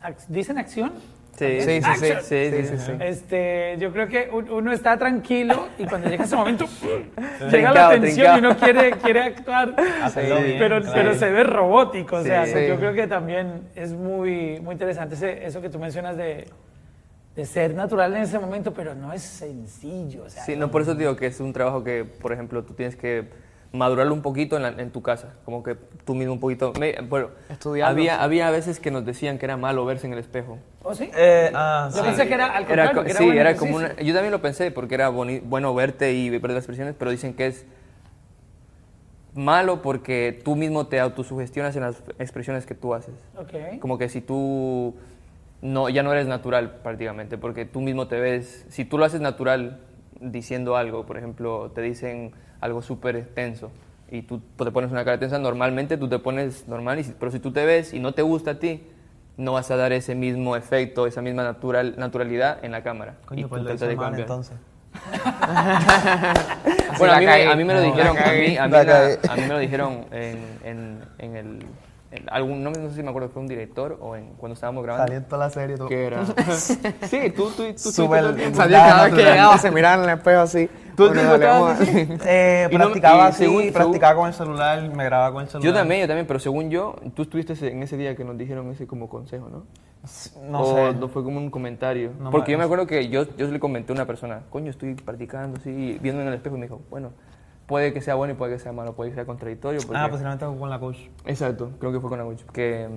ac- 0.04 0.24
dicen 0.28 0.56
acción, 0.56 0.92
Sí, 1.36 1.60
Sí, 1.60 1.60
sí, 1.60 1.80
sí. 1.80 2.10
Action. 2.10 2.22
Sí, 2.22 2.50
sí, 2.50 2.66
sí, 2.66 2.78
sí. 2.78 2.92
este, 3.00 3.76
yo 3.78 3.92
creo 3.92 4.08
que 4.08 4.28
un- 4.30 4.50
uno 4.50 4.72
está 4.72 4.98
tranquilo 4.98 5.68
y 5.78 5.84
cuando 5.86 6.08
llega 6.10 6.24
ese 6.24 6.36
momento 6.36 6.66
llega 7.50 7.72
la 7.72 7.90
tensión 7.90 8.36
y 8.36 8.38
uno 8.40 8.56
quiere, 8.58 8.90
quiere 8.92 9.20
actuar, 9.22 9.74
pero, 10.14 10.36
claro. 10.80 10.92
pero 10.92 11.14
se 11.14 11.30
ve 11.30 11.44
robótico. 11.44 12.16
O 12.16 12.22
sea, 12.22 12.44
Sí. 12.46 12.66
yo 12.68 12.76
creo 12.76 12.92
que 12.92 13.06
también 13.06 13.62
es 13.74 13.92
muy, 13.92 14.60
muy 14.60 14.72
interesante 14.74 15.14
ese- 15.14 15.46
eso 15.46 15.62
que 15.62 15.70
tú 15.70 15.78
mencionas 15.78 16.16
de, 16.16 16.46
de 17.36 17.46
ser 17.46 17.74
natural 17.74 18.14
en 18.16 18.22
ese 18.22 18.38
momento, 18.38 18.74
pero 18.74 18.94
no 18.94 19.12
es 19.12 19.22
sencillo. 19.22 20.24
O 20.24 20.28
sea, 20.30 20.42
Sí, 20.44 20.56
no, 20.56 20.70
por 20.70 20.82
eso 20.82 20.94
digo 20.94 21.16
que 21.16 21.26
es 21.26 21.40
un 21.40 21.52
trabajo 21.54 21.82
que, 21.82 22.04
por 22.04 22.32
ejemplo, 22.32 22.64
tú 22.64 22.74
tienes 22.74 22.96
que 22.96 23.28
madurarlo 23.72 24.12
un 24.14 24.22
poquito 24.22 24.56
en, 24.56 24.62
la- 24.62 24.68
en 24.70 24.90
tu 24.90 25.00
casa, 25.02 25.34
como 25.44 25.62
que 25.62 25.76
tú 26.04 26.14
mismo 26.14 26.32
un 26.32 26.40
poquito... 26.40 26.72
me- 26.78 26.94
bueno, 27.08 27.28
Estudiarlo, 27.48 27.92
había, 27.92 28.22
había 28.22 28.50
veces 28.50 28.80
que 28.80 28.90
nos 28.90 29.04
decían 29.04 29.38
que 29.38 29.46
era 29.46 29.56
malo 29.56 29.84
verse 29.84 30.06
en 30.08 30.12
el 30.12 30.18
espejo. 30.18 30.58
¿Oh, 30.82 30.94
sí? 30.94 31.08
Eh, 31.16 31.50
ah, 31.54 31.88
Yo 31.92 31.98
sí. 31.98 32.04
pensé 32.04 32.26
que 32.26 32.34
era 32.34 32.46
al 32.46 32.64
Era, 32.64 32.66
contrario, 32.92 32.94
co- 32.96 33.04
que 33.04 33.10
era 33.10 33.18
sí, 33.20 33.28
era 33.28 33.56
como 33.56 33.76
una... 33.76 33.94
Yo 33.96 34.12
también 34.14 34.32
lo 34.32 34.42
pensé 34.42 34.70
porque 34.72 34.94
era 34.96 35.08
boni- 35.10 35.40
bueno 35.44 35.72
verte 35.74 36.12
y 36.12 36.30
ver 36.30 36.42
las 36.50 36.56
expresiones, 36.58 36.94
pero 36.98 37.10
dicen 37.12 37.34
que 37.34 37.46
es 37.46 37.64
malo 39.34 39.80
porque 39.82 40.40
tú 40.44 40.56
mismo 40.56 40.88
te 40.88 40.98
autosugestionas 40.98 41.76
en 41.76 41.82
las 41.82 42.02
expresiones 42.18 42.66
que 42.66 42.74
tú 42.74 42.94
haces. 42.94 43.14
Ok. 43.36 43.78
Como 43.80 43.96
que 43.98 44.08
si 44.08 44.20
tú 44.20 44.96
no, 45.62 45.88
ya 45.88 46.02
no 46.02 46.12
eres 46.12 46.26
natural 46.26 46.78
prácticamente, 46.82 47.38
porque 47.38 47.64
tú 47.66 47.80
mismo 47.80 48.08
te 48.08 48.18
ves, 48.18 48.66
si 48.70 48.84
tú 48.84 48.98
lo 48.98 49.04
haces 49.04 49.20
natural 49.20 49.78
diciendo 50.20 50.76
algo, 50.76 51.06
por 51.06 51.16
ejemplo, 51.16 51.70
te 51.74 51.80
dicen 51.82 52.32
algo 52.60 52.82
súper 52.82 53.26
tenso 53.34 53.70
y 54.10 54.22
tú 54.22 54.40
te 54.56 54.70
pones 54.70 54.90
una 54.90 55.04
cara 55.04 55.18
tensa, 55.18 55.38
normalmente 55.38 55.96
tú 55.96 56.08
te 56.08 56.18
pones 56.18 56.66
normal, 56.68 56.98
y 57.00 57.04
pero 57.18 57.30
si 57.32 57.38
tú 57.38 57.52
te 57.52 57.64
ves 57.64 57.94
y 57.94 58.00
no 58.00 58.12
te 58.12 58.22
gusta 58.22 58.52
a 58.52 58.58
ti, 58.58 58.82
no 59.36 59.52
vas 59.52 59.70
a 59.70 59.76
dar 59.76 59.92
ese 59.92 60.14
mismo 60.14 60.56
efecto, 60.56 61.06
esa 61.06 61.22
misma 61.22 61.44
natural, 61.44 61.94
naturalidad 61.96 62.62
en 62.64 62.72
la 62.72 62.82
cámara. 62.82 63.14
y 63.22 63.26
Coño, 63.26 63.42
tú 63.44 63.48
pues 63.50 63.80
lo 63.80 63.86
de 63.88 63.96
mal 63.96 64.18
entonces. 64.18 64.56
Bueno, 66.98 67.14
a 67.14 67.20
mí, 67.20 67.26
a 67.26 67.56
mí 67.56 67.64
me 67.64 67.74
lo 67.74 67.80
dijeron, 67.80 68.18
a 68.18 68.22
cagué. 68.22 68.48
mí, 68.48 68.56
a 68.58 68.66
mí 68.66 68.72
La 68.72 68.84
la- 68.84 68.86
cagué. 68.92 69.18
a 69.28 69.36
mí 69.36 69.42
me 69.42 69.48
lo 69.54 69.58
dijeron 69.58 70.04
en, 70.10 70.58
en, 70.64 70.98
en 71.18 71.36
el, 71.36 71.58
algún, 72.30 72.62
no, 72.64 72.74
sé 72.74 72.90
si 72.94 73.02
me 73.02 73.10
acuerdo, 73.10 73.28
fue 73.28 73.40
un 73.42 73.48
director 73.48 73.96
o 74.00 74.16
en, 74.16 74.30
cuando 74.36 74.54
estábamos 74.54 74.82
grabando. 74.82 75.06
Salí 75.06 75.16
en 75.16 75.24
toda 75.28 75.44
la 75.46 75.50
serie. 75.50 75.76
tú. 75.76 75.86
Que 75.86 76.06
era. 76.06 76.24
sí, 76.56 77.30
tú, 77.36 77.50
tú, 77.50 77.62
tú, 77.72 77.92
tú, 77.94 78.14
el. 78.14 78.54
Salía 78.54 78.78
cada 78.88 79.04
vez 79.04 79.14
que 79.14 79.22
llegaba, 79.22 79.58
se 79.58 79.70
miraba 79.70 80.02
en 80.02 80.10
el 80.10 80.16
espejo 80.18 80.40
así. 80.40 80.68
Tú 80.96 81.08
Bueno, 81.08 81.66
así. 81.68 82.08
Eh, 82.26 82.68
Y 82.70 82.74
no- 82.76 82.84
practicaba 82.86 83.24
y 83.24 83.28
así, 83.28 83.44
según- 83.44 83.58
según- 83.62 83.72
practicaba 83.72 84.16
con 84.16 84.26
el 84.28 84.34
celular, 84.34 84.82
me 84.90 85.04
grababa 85.04 85.32
con 85.32 85.42
el 85.42 85.48
celular. 85.48 85.72
Yo 85.72 85.78
también, 85.78 86.00
yo 86.02 86.06
también, 86.08 86.26
pero 86.26 86.40
según 86.40 86.68
yo, 86.70 86.96
tú 87.14 87.22
estuviste 87.22 87.54
en 87.70 87.82
ese 87.82 87.96
día 87.96 88.14
que 88.16 88.24
nos 88.24 88.36
dijeron 88.36 88.70
ese 88.72 88.86
como 88.86 89.08
consejo, 89.08 89.48
¿no? 89.48 89.64
No 90.50 90.62
o 90.62 90.74
sé. 90.74 90.94
no 90.98 91.08
fue 91.08 91.22
como 91.22 91.38
un 91.38 91.50
comentario. 91.50 92.12
No 92.18 92.30
Porque 92.30 92.48
me- 92.50 92.52
yo 92.52 92.58
me 92.58 92.64
acuerdo 92.64 92.86
que 92.86 93.08
yo, 93.08 93.24
yo 93.36 93.46
le 93.46 93.60
comenté 93.60 93.92
a 93.92 93.94
una 93.94 94.06
persona, 94.06 94.40
coño, 94.50 94.70
estoy 94.70 94.94
practicando 94.94 95.58
así, 95.58 95.98
viendo 96.02 96.22
en 96.22 96.28
el 96.28 96.34
espejo 96.34 96.56
y 96.56 96.58
me 96.60 96.66
dijo, 96.66 96.80
bueno, 96.90 97.12
puede 97.70 97.92
que 97.92 98.00
sea 98.00 98.16
bueno 98.16 98.32
y 98.34 98.36
puede 98.36 98.52
que 98.54 98.58
sea 98.58 98.72
malo, 98.72 98.94
puede 98.96 99.10
que 99.10 99.14
sea 99.14 99.24
contradictorio. 99.24 99.80
Porque... 99.86 99.96
Ah, 99.96 100.08
posiblemente 100.10 100.44
con 100.44 100.68
la 100.68 100.80
coach. 100.80 100.98
Exacto, 101.24 101.70
creo 101.78 101.92
que 101.92 102.00
fue 102.00 102.10
con 102.10 102.18
la 102.18 102.24
coach, 102.24 102.42
que, 102.52 102.88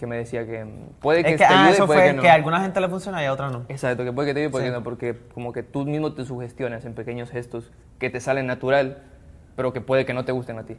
que 0.00 0.06
me 0.06 0.16
decía 0.16 0.46
que 0.46 0.66
puede 1.00 1.22
que 1.22 1.32
Es 1.34 1.36
que, 1.36 1.46
te 1.46 1.52
ah, 1.52 1.60
ayude, 1.64 1.74
eso 1.74 1.86
puede 1.86 2.00
fue 2.00 2.08
que 2.08 2.14
no. 2.14 2.22
que 2.22 2.30
a 2.30 2.34
alguna 2.34 2.60
gente 2.62 2.80
le 2.80 2.88
funciona 2.88 3.22
y 3.22 3.26
a 3.26 3.32
otra 3.34 3.50
no. 3.50 3.66
Exacto, 3.68 4.04
que 4.04 4.12
puede 4.12 4.28
que 4.28 4.34
te 4.34 4.40
ayude, 4.40 4.50
puede 4.50 4.64
Sí. 4.64 4.70
que 4.70 4.76
no, 4.78 4.82
porque 4.82 5.18
como 5.34 5.52
que 5.52 5.62
tú 5.62 5.84
mismo 5.84 6.14
te 6.14 6.24
sugestionas 6.24 6.86
en 6.86 6.94
pequeños 6.94 7.30
gestos 7.30 7.70
que 7.98 8.08
te 8.08 8.20
salen 8.20 8.46
natural, 8.46 9.02
pero 9.54 9.74
que 9.74 9.82
puede 9.82 10.06
que 10.06 10.14
no 10.14 10.24
te 10.24 10.32
gusten 10.32 10.58
a 10.58 10.62
ti. 10.64 10.78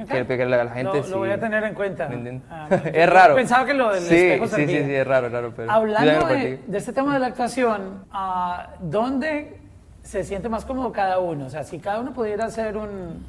Ok. 0.00 0.08
Que, 0.08 0.26
que 0.26 0.46
la, 0.46 0.64
la 0.64 0.70
gente 0.70 0.96
lo, 0.96 1.02
sí- 1.04 1.10
lo 1.10 1.18
voy 1.18 1.30
a 1.30 1.38
tener 1.38 1.62
en 1.64 1.74
cuenta. 1.74 2.08
¿Me? 2.08 2.40
Ah, 2.50 2.68
es 2.94 3.10
raro. 3.10 3.34
Pensaba 3.34 3.66
que 3.66 3.74
lo 3.74 3.92
del 3.92 4.02
sí, 4.02 4.14
espejo 4.14 4.46
sí, 4.46 4.54
servía. 4.56 4.78
sí, 4.80 4.84
sí, 4.86 4.94
es 4.94 5.06
raro, 5.06 5.28
raro, 5.28 5.52
pero 5.54 5.70
Hablando 5.70 6.26
de, 6.28 6.62
de 6.66 6.78
este 6.78 6.92
tema 6.94 7.12
de 7.12 7.18
la 7.20 7.26
actuación, 7.26 8.04
ah, 8.10 8.74
¿dónde 8.80 9.60
se 10.06 10.22
siente 10.24 10.48
más 10.48 10.64
cómodo 10.64 10.92
cada 10.92 11.18
uno? 11.18 11.46
O 11.46 11.50
sea, 11.50 11.64
si 11.64 11.78
cada 11.78 12.00
uno 12.00 12.12
pudiera 12.12 12.44
hacer 12.46 12.76
un- 12.76 13.24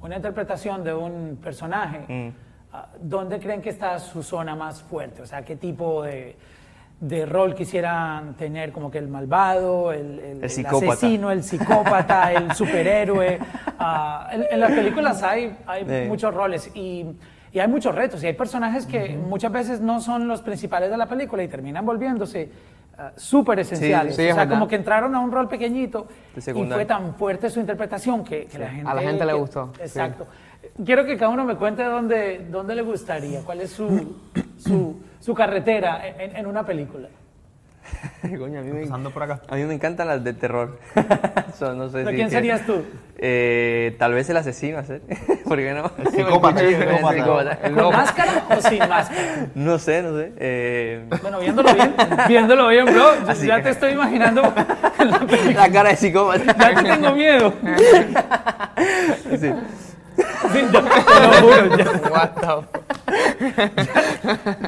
una 0.00 0.16
interpretación 0.16 0.84
de 0.84 0.94
un 0.94 1.38
personaje, 1.42 2.04
Mm. 2.08 2.28
ah, 2.72 2.86
¿dónde 3.00 3.38
creen 3.40 3.60
que 3.60 3.70
está 3.70 3.98
su 3.98 4.22
zona 4.22 4.54
más 4.54 4.80
fuerte? 4.82 5.22
O 5.22 5.26
sea, 5.26 5.44
¿qué 5.44 5.56
tipo 5.56 6.02
de, 6.04 6.36
de 7.00 7.26
rol 7.26 7.54
quisieran 7.54 8.34
tener? 8.34 8.70
Como 8.70 8.90
que 8.90 8.98
el 8.98 9.08
malvado, 9.08 9.92
el, 9.92 10.20
el- 10.20 10.44
el 10.44 10.50
psicópata. 10.50 10.92
asesino, 10.92 11.30
el 11.32 11.42
psicópata, 11.42 12.32
el 12.32 12.52
superhéroe. 12.52 13.38
Ah, 13.78 14.28
en, 14.32 14.46
en 14.50 14.60
las 14.60 14.70
películas 14.70 15.22
hay, 15.22 15.56
hay 15.66 15.84
Sí. 15.84 16.08
muchos 16.08 16.32
roles 16.32 16.70
y, 16.76 17.06
y 17.52 17.58
hay 17.58 17.66
muchos 17.68 17.92
retos 17.94 18.22
y 18.22 18.26
hay 18.28 18.34
personajes 18.34 18.86
que 18.86 19.16
muchas 19.16 19.50
veces 19.50 19.80
no 19.80 20.00
son 20.00 20.28
los 20.28 20.42
principales 20.42 20.90
de 20.90 20.96
la 20.96 21.06
película 21.06 21.42
y 21.42 21.48
terminan 21.48 21.84
volviéndose 21.84 22.50
ah, 22.98 23.12
súper 23.16 23.60
esenciales. 23.60 24.16
sí, 24.16 24.30
o 24.30 24.34
sea, 24.34 24.48
como 24.48 24.68
que 24.68 24.76
entraron 24.76 25.14
a 25.14 25.20
un 25.20 25.30
rol 25.32 25.48
pequeñito 25.48 26.06
y 26.36 26.40
fue 26.40 26.84
tan 26.84 27.14
fuerte 27.14 27.50
su 27.50 27.60
interpretación 27.60 28.24
que, 28.24 28.46
que 28.46 28.58
la 28.58 28.68
gente... 28.68 28.90
a 28.90 28.94
la 28.94 29.02
gente 29.02 29.24
le 29.24 29.32
gustó. 29.32 29.72
Exacto. 29.80 30.26
Quiero 30.84 31.04
que 31.04 31.16
cada 31.16 31.30
uno 31.30 31.44
me 31.44 31.56
cuente 31.56 31.84
dónde, 31.84 32.46
dónde 32.50 32.74
le 32.74 32.82
gustaría, 32.82 33.42
cuál 33.42 33.60
es 33.60 33.70
su, 33.70 34.16
su, 34.56 35.00
su 35.20 35.34
carretera 35.34 36.06
en, 36.08 36.36
en 36.36 36.46
una 36.46 36.64
película. 36.64 37.08
Coño, 38.22 38.60
a 38.60 38.62
mí, 38.62 38.70
me, 38.70 38.78
Empezando 38.78 39.10
por 39.10 39.22
acá. 39.22 39.40
a 39.48 39.56
mí 39.56 39.64
me 39.64 39.74
encantan 39.74 40.08
las 40.08 40.22
de 40.24 40.32
terror. 40.32 40.78
So, 41.58 41.72
no 41.72 41.88
sé 41.88 41.98
¿De 41.98 42.10
si 42.10 42.16
quién 42.16 42.26
que- 42.28 42.34
serías 42.34 42.66
tú? 42.66 42.82
Eh, 43.16 43.94
tal 44.00 44.12
vez 44.12 44.28
el 44.28 44.36
asesino, 44.36 44.82
¿sí? 44.82 44.94
¿Por 45.44 45.56
qué 45.58 45.72
no? 45.72 45.88
El 45.98 46.08
psicópata, 46.08 46.60
el 46.62 46.74
psicópata. 46.76 47.58
El 47.62 47.74
¿Con 47.74 47.92
máscara 47.92 48.44
o 48.50 48.60
sin 48.60 48.78
máscara? 48.80 49.46
No 49.54 49.78
sé, 49.78 50.02
no 50.02 50.16
sé. 50.18 50.32
Eh, 50.36 51.04
Bueno, 51.22 51.38
viéndolo 51.38 51.72
bien, 51.72 51.94
viéndolo 52.26 52.66
bien, 52.68 52.86
bro, 52.86 53.12
Así. 53.28 53.46
ya 53.46 53.62
te 53.62 53.70
estoy 53.70 53.92
imaginando 53.92 54.42
la 54.42 55.20
película. 55.20 55.52
la 55.68 55.70
cara 55.72 55.90
de 55.90 55.96
psicópata. 55.96 56.56
Ya 56.58 56.74
te 56.74 56.82
tengo 56.82 57.12
miedo. 57.14 57.52
Sí. 59.38 59.52
Sí, 60.16 60.60
ya, 60.72 60.82
te 60.82 61.20
lo 61.20 61.32
juro, 61.40 61.76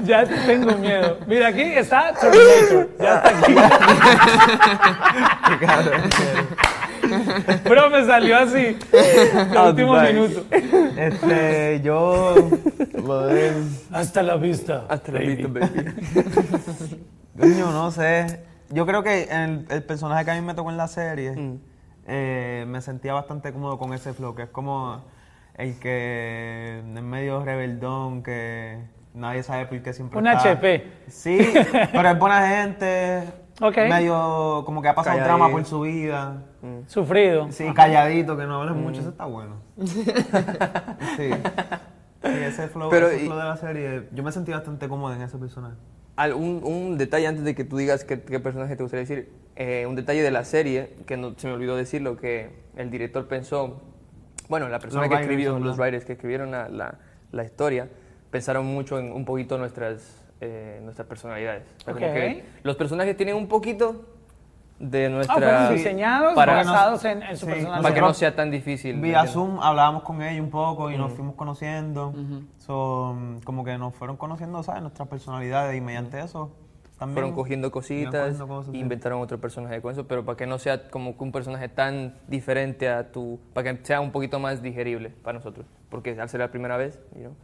ya, 0.05 0.25
ya 0.25 0.47
tengo 0.47 0.77
miedo. 0.79 1.19
Mira, 1.27 1.49
aquí 1.49 1.63
está 1.63 2.13
Terminator. 2.15 2.89
Ya 2.99 3.15
está 3.17 3.29
aquí. 3.39 3.55
Bro, 7.65 7.91
me 7.91 8.05
salió 8.05 8.37
así. 8.37 8.77
El 8.93 9.59
último 9.59 10.01
minuto. 10.01 10.45
Este, 10.97 11.81
yo. 11.83 12.35
Lo 12.95 13.27
de. 13.27 13.53
Hasta 13.93 14.23
la 14.23 14.37
vista. 14.37 14.85
Hasta 14.89 15.13
la 15.13 15.21
baby. 15.21 15.37
vista, 15.37 15.49
baby. 17.35 17.55
No 17.59 17.91
sé. 17.91 18.41
Yo 18.71 18.87
creo 18.87 19.03
que 19.05 19.25
el, 19.31 19.67
el 19.69 19.83
personaje 19.85 20.25
que 20.25 20.31
a 20.33 20.35
mí 20.35 20.41
me 20.41 20.55
tocó 20.55 20.71
en 20.71 20.77
la 20.77 20.89
serie, 20.89 21.59
eh, 22.07 22.65
me 22.67 22.81
sentía 22.81 23.13
bastante 23.13 23.53
cómodo 23.53 23.79
con 23.79 23.93
ese 23.95 24.13
flow, 24.13 24.35
que 24.35 24.43
es 24.43 24.49
como 24.49 25.05
el 25.57 25.79
que 25.79 26.79
es 26.81 27.03
medio 27.03 27.45
rebeldón, 27.45 28.23
que 28.23 28.79
nadie 29.15 29.43
sabe 29.43 29.67
por 29.67 29.81
qué 29.83 29.93
siempre 29.93 30.19
Un 30.19 30.27
está. 30.27 30.53
HP. 30.53 30.85
Sí, 31.09 31.39
pero 31.93 32.09
es 32.11 32.19
buena 32.19 32.49
gente. 32.49 33.23
Ok. 33.61 33.77
Medio 33.89 34.63
como 34.67 34.83
que 34.83 34.89
ha 34.89 34.95
pasado 34.95 35.17
un 35.17 35.23
Calladito. 35.23 35.39
drama 35.39 35.51
por 35.51 35.65
su 35.65 35.81
vida. 35.81 36.43
Sufrido. 36.89 37.51
Sí, 37.53 37.73
calladito, 37.73 38.37
que 38.37 38.45
no 38.45 38.61
hable 38.61 38.73
mucho, 38.73 39.01
eso 39.01 39.11
está 39.11 39.25
bueno. 39.25 39.57
sí. 41.17 41.31
Sí, 42.23 42.33
ese 42.45 42.69
flow, 42.69 42.91
Pero 42.91 43.09
ese 43.09 43.23
y- 43.23 43.27
flow 43.27 43.39
de 43.39 43.45
la 43.45 43.57
serie, 43.57 44.09
yo 44.13 44.23
me 44.23 44.33
sentí 44.33 44.51
bastante 44.53 44.89
cómodo 44.89 45.15
en 45.15 45.23
ese 45.23 45.39
personaje. 45.39 45.77
Un, 46.35 46.61
un 46.65 46.99
detalle 46.99 47.27
antes 47.27 47.45
de 47.45 47.55
que 47.55 47.65
tú 47.65 47.77
digas 47.77 48.05
qué, 48.05 48.21
qué 48.23 48.41
personaje 48.41 48.75
te 48.75 48.83
gustaría 48.83 49.03
decir. 49.03 49.31
eh, 49.55 49.85
un 49.87 49.95
detalle 49.95 50.23
de 50.23 50.31
la 50.31 50.45
serie, 50.45 50.95
que 51.07 51.17
no, 51.17 51.35
se 51.37 51.47
me 51.47 51.53
olvidó 51.55 51.77
decirlo, 51.77 52.17
que 52.17 52.51
el 52.77 52.91
director 52.91 53.29
pensó, 53.29 53.81
bueno, 54.49 54.69
la 54.69 54.79
persona 54.79 55.03
Los 55.03 55.09
que 55.11 55.15
writers, 55.17 55.31
escribió, 55.33 55.59
los 55.59 55.77
writers 55.79 56.05
que 56.05 56.13
escribieron 56.13 56.51
la, 56.51 56.69
la, 56.69 56.95
la 57.33 57.45
historia, 57.45 57.89
pensaron 58.31 58.67
mucho 58.67 58.99
en 58.99 59.13
un 59.13 59.25
poquito 59.25 59.59
nuestras, 59.59 60.25
eh, 60.41 60.81
nuestras 60.83 61.07
personalidades. 61.09 61.65
O 61.81 61.85
sea, 61.85 61.95
como 61.95 62.07
Ok. 62.07 62.13
que 62.13 62.45
los 62.63 62.77
personajes 62.77 63.17
tienen 63.17 63.37
un 63.37 63.49
poquito 63.49 64.05
de 64.79 65.07
Ah, 65.07 65.09
nuestra... 65.09 65.35
fueron 65.37 65.75
diseñados 65.75 66.35
para- 66.35 66.57
basados 66.57 67.03
en, 67.07 67.23
en 67.23 67.37
su 67.37 67.47
Sí, 67.47 67.53
personalidad. 67.53 67.83
para 67.83 67.95
que 67.95 68.01
no 68.03 68.13
sea 68.15 68.37
tan 68.37 68.51
difícil. 68.51 68.97
¿me 68.97 69.09
Vía? 69.09 69.27
Zoom 69.27 69.59
hablábamos 69.61 70.03
con 70.03 70.21
ellos 70.21 70.45
un 70.45 70.51
poco 70.51 70.91
y 70.91 70.99
nos 70.99 71.13
fuimos 71.15 71.35
conociendo. 71.35 72.13
So, 72.59 73.17
mm, 73.19 73.39
como 73.45 73.65
que 73.65 73.79
nos 73.79 73.95
fueron 73.95 74.17
conociendo, 74.19 74.63
¿sabes? 74.63 74.83
Nuestras 74.83 75.09
personalidades 75.09 75.75
y 75.77 75.81
mediante 75.81 76.21
eso 76.21 76.51
también. 76.99 77.15
fueron 77.15 77.33
cogiendo 77.35 77.71
cositas 77.71 78.39
cosas, 78.39 78.69
e 78.69 78.73
sí. 78.73 78.79
inventaron 78.79 79.21
otro 79.21 79.39
personaje 79.41 79.81
con 79.83 79.93
eso, 79.93 80.07
pero 80.07 80.25
para 80.25 80.37
que 80.37 80.47
no 80.47 80.59
sea 80.59 80.89
como 80.89 81.17
que 81.17 81.25
un 81.25 81.33
personaje 81.33 81.69
tan 81.69 82.15
diferente 82.29 82.89
a 82.89 83.11
tu, 83.13 83.39
para 83.53 83.73
que 83.77 83.85
sea 83.85 84.01
un 84.01 84.11
poquito 84.13 84.39
más 84.39 84.63
digerible 84.63 85.11
para 85.23 85.39
nosotros, 85.39 85.67
porque 85.91 86.19
al 86.19 86.29
ser 86.29 86.41
la 86.41 86.49
primera 86.49 86.77
vez, 86.77 86.99
you 87.15 87.21
know, 87.23 87.35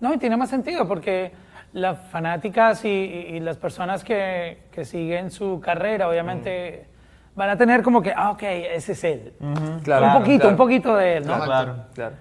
No, 0.00 0.12
y 0.14 0.18
tiene 0.18 0.36
más 0.36 0.50
sentido 0.50 0.86
porque 0.86 1.32
las 1.72 1.98
fanáticas 2.10 2.84
y, 2.84 2.88
y- 2.88 3.36
y 3.36 3.40
las 3.40 3.56
personas 3.56 4.04
que, 4.04 4.58
que 4.70 4.84
siguen 4.84 5.30
su 5.30 5.58
carrera, 5.60 6.08
obviamente, 6.08 6.86
van 7.34 7.50
a 7.50 7.56
tener 7.56 7.82
como 7.82 8.02
que, 8.02 8.12
ah, 8.14 8.30
ok, 8.30 8.42
ese 8.42 8.92
es 8.92 9.04
él. 9.04 9.32
Claro, 9.82 10.06
un 10.06 10.12
poquito, 10.22 10.40
claro. 10.42 10.50
un 10.50 10.56
poquito 10.56 10.96
de 10.96 11.16
él, 11.18 11.26
¿no? 11.26 11.42
Claro. 11.42 11.76
claro. 11.94 12.14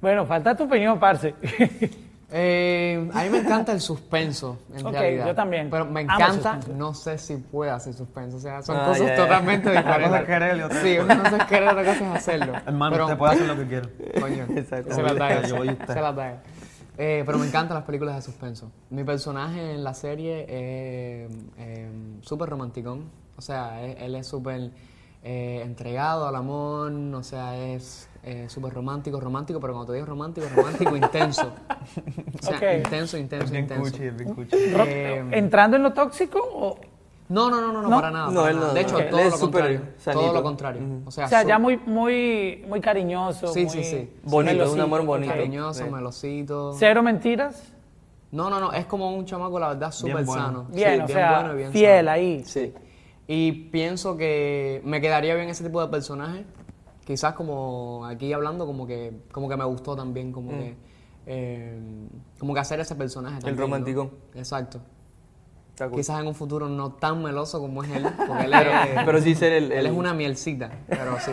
Bueno, 0.00 0.24
falta 0.26 0.54
tu 0.56 0.64
opinión, 0.64 0.98
parce. 0.98 1.34
Eh, 2.32 3.10
a 3.12 3.22
mí 3.24 3.28
me 3.30 3.38
encanta 3.38 3.72
el 3.72 3.80
suspenso, 3.80 4.58
en 4.74 4.86
Ok, 4.86 4.92
realidad. 4.92 5.26
yo 5.26 5.34
también. 5.34 5.68
Pero 5.70 5.84
me 5.86 6.02
encanta, 6.02 6.60
no 6.76 6.94
sé 6.94 7.18
si 7.18 7.36
puedo 7.36 7.72
hacer 7.74 7.92
suspenso. 7.94 8.36
O 8.36 8.40
sea, 8.40 8.62
son 8.62 8.76
Ah, 8.76 8.84
cosas 8.86 9.06
ya. 9.08 9.16
totalmente 9.16 9.68
Una 9.70 9.80
diferentes. 9.80 10.08
cosa 10.08 10.20
es 10.20 10.26
querer 10.26 10.56
y 10.58 10.62
otra 10.62 10.80
Sí, 10.82 10.88
es- 10.90 11.02
una 11.04 11.18
cosa 11.22 11.36
es 11.38 11.44
querer, 11.46 11.68
otra 11.68 11.84
cosa 11.84 12.04
es 12.10 12.16
hacerlo. 12.16 12.52
Hermano, 12.66 12.92
Pero- 12.92 13.04
usted 13.06 13.18
puede 13.18 13.32
hacer 13.34 13.46
lo 13.48 13.56
que 13.56 13.66
quiera. 13.66 13.88
Coño, 14.20 14.44
Exacto. 14.56 14.94
se 14.94 15.02
las 15.02 15.16
da 15.16 15.42
Yo 15.42 15.56
voy 15.56 15.68
a 15.68 15.70
él. 15.72 15.78
usted. 15.80 15.94
Se 15.94 16.00
las 16.00 16.16
da. 16.16 16.42
Eh, 16.98 17.22
pero 17.24 17.38
me 17.38 17.46
encantan 17.46 17.74
las 17.76 17.84
películas 17.84 18.14
de 18.16 18.20
suspenso. 18.22 18.70
Mi 18.90 19.04
personaje 19.04 19.72
en 19.74 19.82
la 19.82 19.94
serie 19.94 20.42
es 20.42 21.32
eh, 21.56 21.88
súper 22.20 22.50
romanticón. 22.50 23.10
O 23.38 23.40
sea, 23.42 23.82
él, 23.82 23.96
él 23.98 24.14
es 24.16 24.26
súper 24.26 24.70
eh, 25.22 25.62
entregado 25.64 26.28
al 26.28 26.36
amor. 26.36 26.92
O 26.92 27.22
sea, 27.22 27.56
es 27.56 28.09
eh, 28.22 28.46
súper 28.48 28.72
romántico, 28.74 29.18
romántico, 29.20 29.58
pero 29.60 29.72
cuando 29.72 29.92
te 29.92 29.96
digo 29.96 30.06
romántico, 30.06 30.46
romántico 30.54 30.96
intenso. 30.96 31.52
O 32.38 32.42
sea, 32.42 32.76
intenso, 32.76 33.16
intenso, 33.16 33.50
Bien 33.50 33.64
intenso. 33.64 33.90
cuchi, 33.90 34.10
bien 34.10 34.34
cuchi. 34.34 34.56
Ro- 34.74 34.84
Eh, 34.86 35.24
¿Entrando 35.32 35.76
en 35.76 35.82
lo 35.82 35.92
tóxico 35.92 36.38
o...? 36.42 36.78
No, 37.30 37.48
no, 37.48 37.60
no, 37.60 37.72
no, 37.72 37.82
no, 37.82 37.90
para 37.90 38.10
nada. 38.10 38.26
No, 38.30 38.40
para 38.40 38.50
él 38.50 38.56
nada. 38.56 38.68
no, 38.68 38.74
De 38.74 38.80
hecho, 38.80 38.98
todo 39.08 39.24
lo 39.30 39.38
contrario. 39.38 39.82
Todo 40.04 40.32
lo 40.32 40.42
contrario. 40.42 40.82
O 41.06 41.10
sea, 41.12 41.26
O 41.26 41.28
sea, 41.28 41.44
ya 41.44 41.58
muy, 41.60 41.76
muy, 41.78 42.64
muy 42.68 42.80
cariñoso. 42.80 43.46
Sí, 43.48 43.66
muy 43.66 43.70
sí, 43.70 43.84
sí. 43.84 44.10
Bonito, 44.24 44.52
melosito, 44.54 44.74
un 44.74 44.80
amor 44.80 45.04
bonito. 45.06 45.32
cariñoso, 45.32 45.84
Sí. 45.84 45.90
melosito. 45.90 46.72
¿Cero 46.76 47.02
mentiras? 47.04 47.72
No, 48.32 48.50
no, 48.50 48.58
no, 48.58 48.72
es 48.72 48.84
como 48.86 49.14
un 49.14 49.24
chamaco, 49.26 49.60
la 49.60 49.68
verdad, 49.68 49.92
súper 49.92 50.24
bueno. 50.24 50.42
sano. 50.42 50.66
Bien, 50.72 50.96
Sí, 50.96 51.02
o 51.04 51.08
sea, 51.08 51.38
bueno 51.40 51.54
y 51.54 51.56
bien 51.58 51.72
fiel 51.72 51.96
sano. 52.06 52.10
ahí. 52.10 52.44
Sí. 52.44 52.74
Y 53.28 53.52
pienso 53.52 54.16
que 54.16 54.80
me 54.84 55.00
quedaría 55.00 55.36
bien 55.36 55.48
ese 55.48 55.62
tipo 55.62 55.80
de 55.80 55.86
personaje. 55.88 56.44
Quizás 57.10 57.34
como 57.34 58.06
aquí 58.06 58.32
hablando, 58.32 58.66
como 58.66 58.86
que, 58.86 59.12
como 59.32 59.48
que 59.48 59.56
me 59.56 59.64
gustó 59.64 59.96
también, 59.96 60.30
como 60.30 60.50
que 60.52 60.76
eh, 61.26 61.76
como 62.38 62.54
que 62.54 62.60
hacer 62.60 62.78
ese 62.78 62.94
personaje. 62.94 63.40
también, 63.40 63.56
¿no? 63.56 63.62
romanticón. 63.62 64.10
Exacto. 64.32 64.80
Cool. 65.76 65.90
Quizás 65.90 66.20
en 66.20 66.28
un 66.28 66.36
futuro 66.36 66.68
no 66.68 66.92
tan 66.92 67.20
meloso 67.20 67.58
como 67.58 67.82
es 67.82 67.90
él, 67.90 68.06
porque 68.28 68.44
él 68.44 68.50
Pero, 68.56 68.70
es, 68.70 69.04
pero 69.04 69.20
sí 69.20 69.34
ser 69.34 69.52
el... 69.54 69.72
él 69.72 69.86
es 69.86 69.92
el- 69.92 69.98
una 69.98 70.14
mielcita, 70.14 70.70
pero 70.88 71.18
sí, 71.18 71.32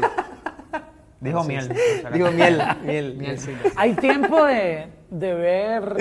Dijo 1.22 1.44
miel. 1.44 1.72
Digo, 2.12 2.32
miel, 2.32 2.60
miel. 2.84 3.16
mielcita. 3.20 3.70
¿Hay 3.76 3.94
tiempo 3.94 4.46
de, 4.46 4.88
de 5.12 5.34
ver 5.36 5.96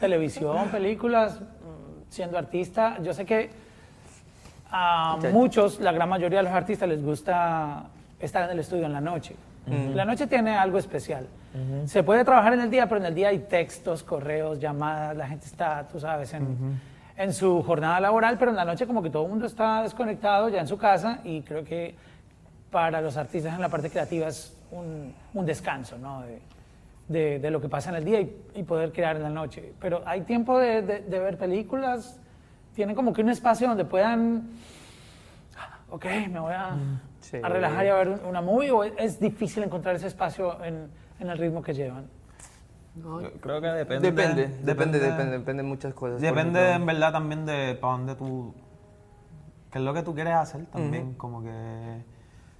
televisión, 0.00 0.68
películas, 0.70 1.42
mm, 1.42 2.08
siendo 2.08 2.38
artista? 2.38 2.98
Yo 3.02 3.12
sé 3.12 3.26
que 3.26 3.50
a 4.70 5.18
muchos, 5.30 5.78
la 5.78 5.92
gran 5.92 6.08
mayoría 6.08 6.38
de 6.38 6.44
los 6.44 6.52
artistas 6.54 6.88
les 6.88 7.02
gusta 7.04 7.90
estar 8.26 8.44
en 8.44 8.50
el 8.50 8.58
estudio 8.60 8.86
en 8.86 8.92
la 8.92 9.00
noche. 9.00 9.34
La 9.94 10.04
noche 10.04 10.26
tiene 10.26 10.56
algo 10.56 10.78
especial. 10.78 11.26
Se 11.86 12.02
puede 12.02 12.24
trabajar 12.24 12.52
en 12.54 12.60
el 12.60 12.70
día, 12.70 12.86
pero 12.88 13.00
en 13.00 13.06
el 13.06 13.14
día 13.14 13.28
hay 13.28 13.38
textos, 13.40 14.02
correos, 14.02 14.58
llamadas, 14.58 15.16
la 15.16 15.26
gente 15.28 15.46
está, 15.46 15.86
tú 15.86 15.98
sabes, 16.00 16.32
en, 16.34 16.80
en 17.16 17.32
su 17.32 17.62
jornada 17.62 18.00
laboral, 18.00 18.36
pero 18.38 18.50
en 18.50 18.56
la 18.56 18.64
noche 18.64 18.86
como 18.86 19.02
que 19.02 19.08
todo 19.10 19.22
el 19.24 19.30
mundo 19.30 19.46
está 19.46 19.82
desconectado 19.82 20.48
ya 20.48 20.60
en 20.60 20.66
su 20.66 20.76
casa 20.76 21.20
y 21.24 21.42
creo 21.42 21.64
que 21.64 21.94
para 22.70 23.00
los 23.00 23.16
artistas 23.16 23.54
en 23.54 23.60
la 23.60 23.68
parte 23.68 23.88
creativa 23.88 24.26
es 24.26 24.56
un, 24.72 25.14
un 25.32 25.46
descanso, 25.46 25.96
¿no? 25.96 26.22
De, 26.22 26.40
de- 27.08 27.38
de 27.38 27.50
lo 27.50 27.60
que 27.60 27.68
pasa 27.68 27.90
en 27.90 27.96
el 27.96 28.04
día 28.04 28.20
y, 28.20 28.36
y 28.56 28.62
poder 28.64 28.90
crear 28.92 29.14
en 29.16 29.22
la 29.22 29.28
noche. 29.30 29.72
Pero 29.80 30.02
hay 30.06 30.22
tiempo 30.22 30.58
de, 30.58 30.82
de- 30.82 31.00
de 31.02 31.18
ver 31.20 31.38
películas, 31.38 32.18
tienen 32.74 32.96
como 32.96 33.12
que 33.12 33.20
un 33.22 33.28
espacio 33.28 33.68
donde 33.68 33.84
puedan, 33.84 34.48
ok, 35.90 36.04
me 36.30 36.40
voy 36.40 36.52
a, 36.52 36.70
Sí. 37.24 37.38
a 37.42 37.48
relajar 37.48 37.86
y 37.86 37.88
a 37.88 37.94
ver 37.94 38.08
un- 38.08 38.24
una 38.26 38.40
movie, 38.42 38.70
o 38.70 38.84
es, 38.84 39.18
difícil 39.18 39.62
encontrar 39.62 39.96
ese 39.96 40.06
espacio 40.08 40.62
en, 40.62 40.88
en 41.20 41.28
el 41.30 41.38
ritmo 41.38 41.62
que 41.62 41.72
llevan. 41.72 42.06
Creo 43.40 43.60
que 43.60 43.66
depende. 43.68 44.10
Depende, 44.12 44.48
depende, 44.62 44.98
depende, 45.00 45.38
depende 45.38 45.62
de 45.62 45.68
muchas 45.68 45.94
cosas. 45.94 46.20
Depende 46.20 46.60
ejemplo. 46.60 46.80
en 46.82 46.86
verdad 46.86 47.12
también 47.12 47.44
de 47.46 47.74
para 47.80 47.94
dónde 47.94 48.14
tú. 48.14 48.54
qué 49.72 49.78
es 49.78 49.84
lo 49.84 49.92
que 49.94 50.02
tú 50.02 50.14
quieres 50.14 50.34
hacer 50.34 50.66
también. 50.66 51.14
Como 51.14 51.42
que. 51.42 52.02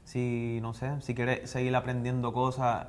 Si, 0.05 0.59
no 0.61 0.75
sé, 0.75 1.01
si 1.01 1.15
quieres 1.15 1.49
seguir 1.49 1.75
aprendiendo 1.77 2.33
cosas, 2.33 2.87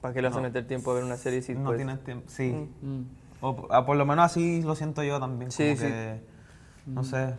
¿Para 0.00 0.14
qué 0.14 0.22
le 0.22 0.28
vas 0.28 0.36
a 0.36 0.40
meter 0.40 0.66
tiempo 0.66 0.90
a 0.92 0.94
ver 0.94 1.04
una 1.04 1.16
serie 1.16 1.42
si 1.42 1.54
no 1.54 1.64
pues, 1.64 1.76
tienes 1.78 2.02
tiempo. 2.04 2.24
Sí. 2.28 2.68
O 3.40 3.56
p- 3.56 3.74
a- 3.74 3.84
por 3.84 3.96
lo 3.96 4.06
menos 4.06 4.24
así 4.26 4.62
lo 4.62 4.74
siento 4.76 5.02
yo 5.02 5.18
también. 5.18 5.50
Sí, 5.50 5.64
como 5.74 5.76
sí. 5.76 5.86
que, 5.86 6.20
No 6.86 7.02
sé. 7.04 7.34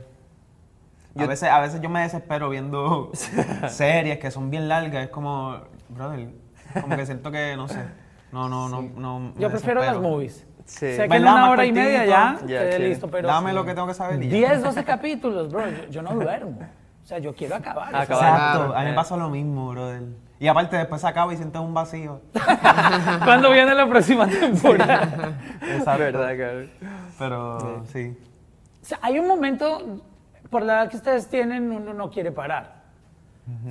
A, 1.18 1.22
Yo- 1.22 1.28
veces, 1.28 1.50
a 1.50 1.60
veces 1.60 1.82
yo 1.82 1.90
me 1.90 2.02
desespero 2.02 2.50
viendo 2.50 3.12
series 3.70 4.18
que 4.20 4.32
son 4.32 4.50
bien 4.50 4.68
largas. 4.68 5.04
Es 5.06 5.10
como, 5.10 5.58
brother, 5.90 6.30
como 6.82 6.96
que 6.96 7.06
siento 7.06 7.32
que, 7.32 7.56
no 7.56 7.68
sé. 7.68 7.84
No, 8.32 8.48
no, 8.50 8.68
no. 8.70 8.82
no 8.82 9.34
Yo 9.38 9.50
prefiero 9.50 9.82
las 9.84 10.00
movies. 10.00 10.46
Sí. 10.66 10.96
Sé 10.98 11.08
que 11.08 11.16
en 11.16 11.22
una 11.22 11.50
hora 11.50 11.66
y 11.66 11.72
media 11.72 12.06
ya, 12.06 12.38
quedé 12.46 12.48
chévere. 12.72 12.90
listo, 12.90 13.08
pero 13.10 13.28
Dame 13.28 13.54
lo 13.54 13.64
que 13.64 13.74
tengo 13.74 13.88
que 13.88 13.94
saber 13.94 14.22
y 14.22 14.28
ya. 14.28 14.50
10, 14.50 14.64
12 14.64 14.84
capítulos, 14.84 15.50
bro, 15.50 15.62
yo, 15.70 15.86
yo 15.90 16.02
no 16.02 16.12
duermo. 16.14 16.60
O 17.04 17.08
sea, 17.08 17.20
yo 17.20 17.34
quiero 17.34 17.56
acabar. 17.56 17.96
Acabar. 17.96 18.04
Exacto, 18.04 18.76
a 18.76 18.80
mí 18.80 18.86
me 18.86 18.92
Eh. 18.92 18.96
pasa 18.96 19.16
lo 19.16 19.30
mismo, 19.30 19.70
brother. 19.70 20.04
Y 20.40 20.48
aparte 20.50 20.76
después 20.76 21.00
se 21.00 21.08
acaba 21.08 21.34
y 21.34 21.38
sientes 21.38 21.62
un 21.62 21.74
vacío. 21.74 22.20
¿Cuándo 23.24 23.50
viene 23.52 23.74
la 23.74 23.88
próxima 23.88 24.28
temporada? 24.28 25.38
Exacto. 25.62 26.00
verdad. 26.04 26.66
Pero 27.18 27.84
sí. 27.92 28.18
O 28.82 28.86
sea, 28.86 29.00
hay 29.02 29.20
un 29.20 29.28
momento, 29.28 30.02
por 30.50 30.64
la 30.64 30.82
edad 30.82 30.90
que 30.90 30.98
ustedes 30.98 31.28
tienen, 31.28 31.72
uno 31.72 31.94
no 31.94 32.10
quiere 32.10 32.32
parar. 32.32 32.84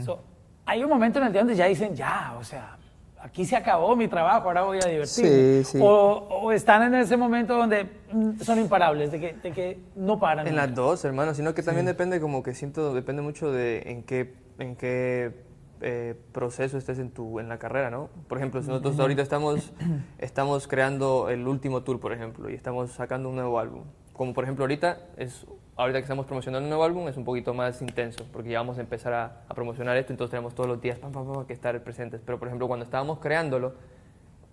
So, 0.03 0.21
hay 0.65 0.83
un 0.83 0.89
momento 0.89 1.19
en 1.19 1.27
el 1.27 1.33
día 1.33 1.43
donde 1.43 1.55
ya 1.55 1.67
dicen, 1.67 1.95
ya, 1.95 2.35
o 2.39 2.45
sea, 2.45 2.79
aquí 3.21 3.45
se 3.45 3.57
acabó 3.57 3.95
mi 3.95 4.09
trabajo, 4.09 4.49
ahora 4.49 4.63
voy 4.63 4.79
a 4.83 4.89
divertirme. 4.89 5.63
Sí, 5.63 5.65
sí. 5.65 5.79
O, 5.83 6.29
o 6.31 6.53
están 6.53 6.83
en 6.83 6.95
ese 6.95 7.17
momento 7.17 7.57
donde 7.57 7.85
mm, 8.13 8.41
son 8.41 8.59
imparables, 8.59 9.13
de 9.13 9.21
que, 9.21 9.33
de 9.35 9.53
que 9.53 9.81
no 9.95 10.19
paran. 10.19 10.47
En 10.47 10.57
las 10.57 10.75
dos, 10.75 11.05
hermano, 11.05 11.35
sino 11.35 11.55
que 11.55 11.63
también 11.63 11.87
depende 11.87 12.21
como 12.21 12.43
que 12.43 12.55
siento, 12.55 12.95
depende 12.95 13.23
mucho 13.23 13.53
de 13.53 13.83
en 13.87 14.03
qué, 14.03 14.35
en 14.59 14.77
qué 14.77 15.45
eh, 15.83 16.15
proceso 16.33 16.79
estés 16.79 16.99
en, 16.99 17.11
tu, 17.11 17.39
en 17.39 17.49
la 17.49 17.59
carrera, 17.59 17.91
¿no? 17.91 18.09
Por 18.29 18.39
ejemplo, 18.39 18.63
si 18.63 18.69
nosotros 18.69 18.99
ahorita 18.99 19.23
estamos, 19.23 19.73
estamos 20.19 20.67
creando 20.67 21.29
el 21.29 21.47
último 21.47 21.83
tour, 21.83 22.01
por 22.01 22.13
ejemplo, 22.13 22.49
y 22.49 22.55
estamos 22.55 22.93
sacando 22.93 23.29
un 23.29 23.35
nuevo 23.37 23.59
álbum. 23.59 23.83
Como 24.15 24.33
por 24.33 24.45
ejemplo 24.45 24.65
ahorita, 24.65 24.99
es, 25.19 25.47
ahorita 25.77 25.99
que 25.99 26.05
estamos 26.05 26.27
promocionando 26.27 26.65
un 26.65 26.71
nuevo 26.71 26.85
álbum 26.85 27.09
es 27.09 27.17
un 27.17 27.25
poquito 27.25 27.53
más 27.55 27.83
intenso, 27.83 28.25
porque 28.33 28.51
ya 28.51 28.59
vamos 28.59 28.79
a 28.79 28.81
empezar 28.81 29.13
a, 29.13 29.43
a 29.49 29.55
promocionar 29.55 29.97
esto, 29.97 30.13
entonces 30.13 30.31
tenemos 30.31 30.55
todos 30.55 30.69
los 30.69 30.81
días 30.81 30.99
pam, 30.99 31.13
pam, 31.13 31.33
pam, 31.33 31.47
que 31.47 31.53
estar 31.53 31.79
presentes. 31.83 32.21
Pero 32.25 32.39
por 32.39 32.49
ejemplo, 32.49 32.67
cuando 32.67 32.85
estábamos 32.85 33.19
creándolo, 33.19 33.75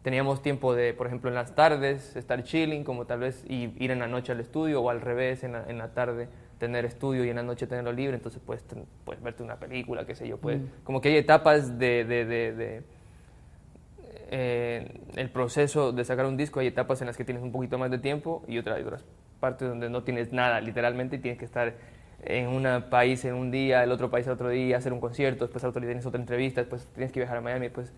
teníamos 0.01 0.41
tiempo 0.41 0.75
de, 0.75 0.93
por 0.93 1.07
ejemplo, 1.07 1.29
en 1.29 1.35
las 1.35 1.55
tardes 1.55 2.15
estar 2.17 2.43
chilling, 2.43 2.83
como 2.83 3.05
tal 3.05 3.19
vez 3.21 3.45
y 3.47 3.73
ir 3.83 3.91
en 3.91 3.99
la 3.99 4.07
noche 4.07 4.33
al 4.33 4.39
estudio, 4.41 4.81
o 4.81 4.89
al 4.89 4.99
revés, 4.99 5.43
en 5.45 5.53
la, 5.53 5.63
en 5.67 5.77
la 5.77 5.93
tarde 5.93 6.27
tener 6.59 6.83
estudio 6.85 7.23
y 7.25 7.29
en 7.29 7.37
la 7.37 7.43
noche 7.43 7.67
tenerlo 7.67 7.91
libre, 7.93 8.15
entonces 8.15 8.41
puedes, 8.45 8.63
ten- 8.63 8.85
puedes 9.05 9.21
verte 9.23 9.43
una 9.43 9.55
película, 9.57 10.05
qué 10.05 10.15
sé 10.15 10.27
yo, 10.27 10.37
puedes, 10.37 10.61
como 10.83 10.99
que 11.01 11.09
hay 11.09 11.17
etapas 11.17 11.77
de, 11.79 12.05
de, 12.05 12.25
de- 12.25 12.53
de, 12.53 12.83
eh, 14.29 15.01
el 15.15 15.29
proceso 15.29 15.91
de 15.91 16.03
sacar 16.05 16.25
un 16.25 16.37
disco, 16.37 16.59
hay 16.59 16.67
etapas 16.67 17.01
en 17.01 17.07
las 17.07 17.17
que 17.17 17.23
tienes 17.25 17.43
un 17.43 17.51
poquito 17.51 17.77
más 17.77 17.91
de 17.91 17.99
tiempo 17.99 18.43
y 18.47 18.57
otras, 18.57 18.77
hay 18.77 18.83
otras 18.83 19.03
partes 19.43 19.67
donde 19.67 19.89
no 19.89 20.03
tienes 20.03 20.31
nada, 20.31 20.61
literalmente, 20.61 21.17
y 21.17 21.19
tienes 21.19 21.37
que 21.37 21.43
estar 21.43 21.73
en 22.23 22.47
un 22.47 22.65
país 22.89 23.25
en 23.25 23.33
un 23.35 23.51
día, 23.51 23.83
el 23.83 23.91
otro 23.91 24.09
país 24.09 24.25
el 24.25 24.31
otro 24.33 24.47
día, 24.47 24.77
hacer 24.77 24.93
un 24.93 25.01
concierto, 25.01 25.43
después 25.43 25.61
al 25.65 25.71
otro 25.71 25.81
día 25.81 25.89
tienes 25.89 26.05
otra 26.05 26.21
entrevista, 26.21 26.61
después 26.61 26.85
tienes 26.93 27.11
que 27.11 27.19
viajar 27.19 27.35
a 27.39 27.41
Miami, 27.41 27.65
después, 27.65 27.91